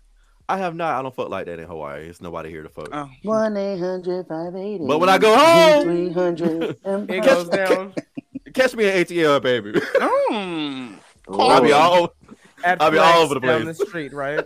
[0.49, 0.97] I have not.
[0.97, 2.03] I don't fuck like that in Hawaii.
[2.05, 2.89] There's nobody here to fuck.
[2.91, 6.77] Oh, 1 800 580 But when I go home- 300
[7.09, 7.93] It goes down
[8.53, 9.73] Catch me at ATL, baby.
[9.73, 10.93] Mm.
[11.29, 12.13] I'll be all.
[12.63, 13.51] at I'll be all over the place.
[13.51, 13.77] down place.
[13.77, 14.39] the street, right?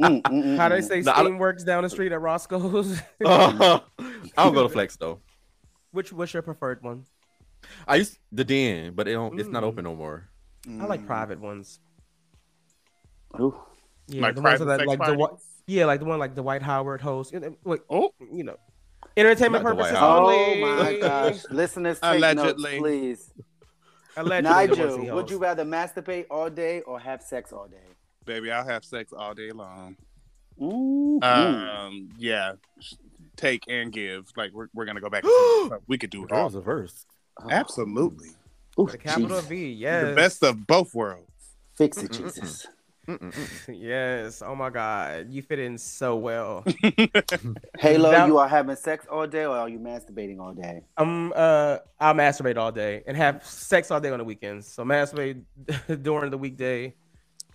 [0.00, 2.20] Mm, mm, mm, How they say No, I don't- steam works down the street at
[2.20, 3.00] Roscoe's.
[3.24, 3.80] Uh,
[4.36, 5.20] I don't go to Flex though.
[5.92, 7.04] Which what's your preferred one?
[7.86, 9.66] I used the den, but it don't, it's not Mm.
[9.66, 10.28] open no more.
[10.66, 11.78] I like private ones.
[13.38, 13.54] Ooh.
[14.08, 15.18] Yeah, Like the ones that sex like the parties?
[15.18, 15.36] one,
[15.66, 17.32] yeah, like the one like the Dwight Howard host.
[17.32, 17.56] And, and,
[17.90, 18.56] Oh, you know,
[19.16, 20.62] entertainment Not purposes only.
[20.62, 21.42] Oh my gosh.
[21.50, 22.62] Listeners, take Allegedly.
[22.62, 23.32] notes, please.
[24.16, 27.66] Allegedly, the ones he Nigel, would you rather masturbate all day or have sex all
[27.66, 27.76] day?
[28.26, 29.96] baby, I'll have sex all day long.
[30.62, 31.18] Ooh.
[31.22, 32.52] Um, yeah,
[33.36, 34.26] take and give.
[34.36, 35.24] Like we're, we're gonna go back.
[35.24, 36.42] and forth, but we could do it all.
[36.42, 37.06] Girls a verse.
[37.50, 38.28] Absolutely,
[38.78, 39.46] Ooh, The capital Jesus.
[39.46, 40.06] V, yes.
[40.08, 41.28] the best of both worlds.
[41.74, 42.66] Fix it, Jesus.
[43.68, 44.42] Yes.
[44.44, 46.64] Oh my God, you fit in so well.
[47.78, 50.82] Halo, That- you are having sex all day or are you masturbating all day?
[50.96, 54.66] Um, uh, I'll masturbate all day and have sex all day on the weekends.
[54.66, 55.42] So masturbate
[56.02, 56.94] during the weekday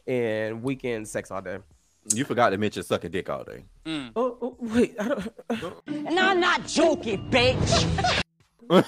[0.07, 1.59] and weekend sex all day.
[2.13, 3.65] You forgot to mention sucking dick all day.
[3.85, 5.75] Oh, oh wait, I don't.
[5.87, 8.21] And I'm not joking, bitch.
[8.67, 8.83] Well,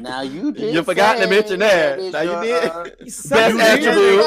[0.00, 0.74] now you did.
[0.74, 2.64] You forgot to say mention that Now you did.
[2.70, 4.24] uh, Best dick attribute.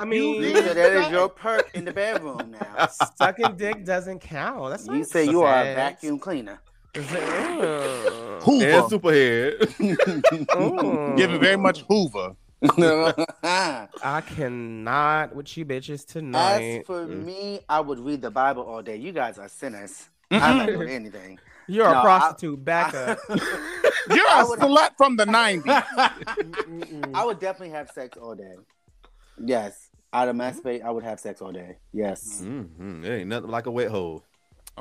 [0.00, 2.88] I mean, so that is your perk in the bedroom now.
[3.16, 4.70] sucking dick doesn't count.
[4.70, 6.60] That's You not say you are a vacuum cleaner.
[6.96, 7.04] Ugh.
[7.04, 9.58] And superhead.
[9.78, 11.16] Mm.
[11.16, 12.34] Giving very much Hoover.
[13.42, 16.52] I cannot with you bitches tonight.
[16.52, 16.86] As tonight.
[16.86, 18.96] for me, I would read the Bible all day.
[18.96, 20.08] You guys are sinners.
[20.30, 21.38] I'm not doing anything.
[21.70, 22.64] You're a No, I- prostitute.
[22.64, 23.18] Back up.
[23.28, 25.64] You're I a would- slut from the '90s.
[27.14, 28.54] I would definitely have sex all day.
[29.42, 29.88] Yes.
[30.12, 30.82] I'd masturbate.
[30.82, 31.76] I would have sex all day.
[31.92, 32.42] Yes.
[32.44, 33.04] mm-hmm.
[33.04, 34.24] It ain't nothing like a wet hole.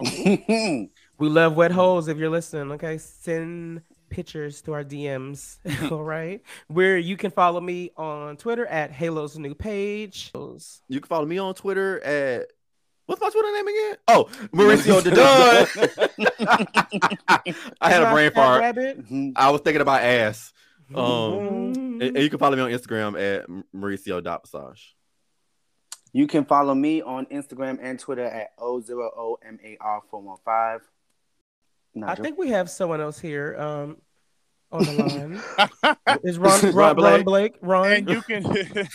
[0.02, 2.08] We love wet holes.
[2.08, 5.58] If you're listening, okay, send pictures to our DMs.
[5.92, 6.42] All right.
[6.68, 10.32] Where you can follow me on Twitter at Halo's new page.
[10.34, 12.48] You can follow me on Twitter at
[13.10, 13.97] what's my Twitter name again?
[14.07, 15.68] Oh, Mauricio Dadon.
[17.82, 18.64] I had a brain fart.
[19.36, 20.53] I was thinking about ass.
[20.93, 24.82] Um, and, and you can follow me on Instagram at Mauricio.massage.
[26.14, 30.80] You can follow me on Instagram and Twitter at O0OMAR415.
[32.03, 33.97] I think we have someone else here um,
[34.72, 35.41] on the line.
[36.24, 37.55] Is Ron, Ron, Ron Blake?
[37.61, 37.91] Ron?
[37.91, 38.45] And you can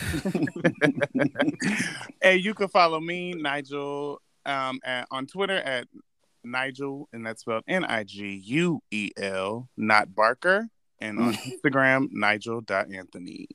[2.22, 5.88] and you can follow me, Nigel, um, at, on Twitter at
[6.44, 10.68] Nigel, and that's spelled N I G U E L, not Barker,
[11.00, 13.48] and on Instagram, Nigel.anthony.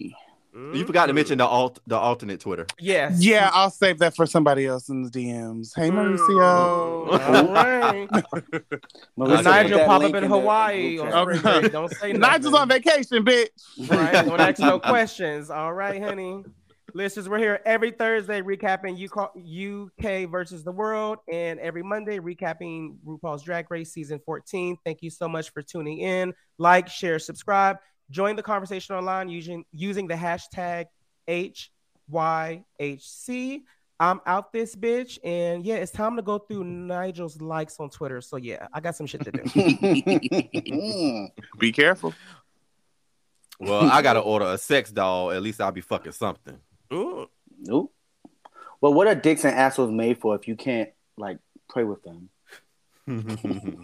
[0.53, 1.51] You forgot to mention the mm.
[1.51, 2.65] alt the alternate Twitter.
[2.79, 3.21] Yes.
[3.23, 5.71] Yeah, I'll save that for somebody else in the DMs.
[5.75, 6.17] Hey, mm.
[6.17, 6.41] Mauricio.
[6.41, 8.09] All right.
[9.17, 11.41] Mauricio, Nigel put pop up in in the Hawaii group on break.
[11.71, 12.19] Don't say nothing.
[12.19, 13.49] Nigel's on vacation, bitch.
[13.89, 14.25] Right?
[14.25, 15.51] Don't ask no questions.
[15.51, 16.43] All right, honey.
[16.95, 23.43] Listeners, we're here every Thursday recapping UK versus the world, and every Monday recapping RuPaul's
[23.43, 24.77] Drag Race season 14.
[24.83, 26.33] Thank you so much for tuning in.
[26.57, 27.77] Like, share, subscribe.
[28.11, 30.85] Join the conversation online using using the hashtag
[31.27, 31.61] HYHC.
[34.01, 38.21] I'm out this bitch, and yeah, it's time to go through Nigel's likes on Twitter.
[38.21, 41.27] So yeah, I got some shit to do.
[41.59, 42.13] Be careful.
[43.59, 45.31] Well, I gotta order a sex doll.
[45.31, 46.57] At least I'll be fucking something.
[46.89, 47.91] Nope.
[48.79, 51.39] Well, what are dicks and assholes made for if you can't like
[51.69, 52.29] play with them?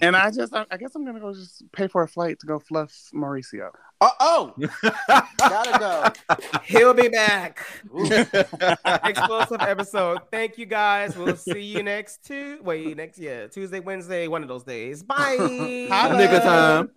[0.01, 2.45] And I just, I, I guess I'm gonna go just pay for a flight to
[2.45, 3.71] go fluff Mauricio.
[4.01, 4.53] Oh, oh,
[5.38, 6.38] gotta go.
[6.63, 7.65] He'll be back.
[9.03, 10.19] Explosive episode.
[10.32, 11.17] Thank you guys.
[11.17, 12.59] We'll see you next two.
[12.61, 15.01] Wait, next yeah, Tuesday, Wednesday, one of those days.
[15.01, 15.38] Bye.
[15.39, 16.91] Nigga time.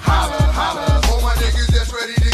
[0.00, 2.30] Holla, holla, all my niggas that's ready to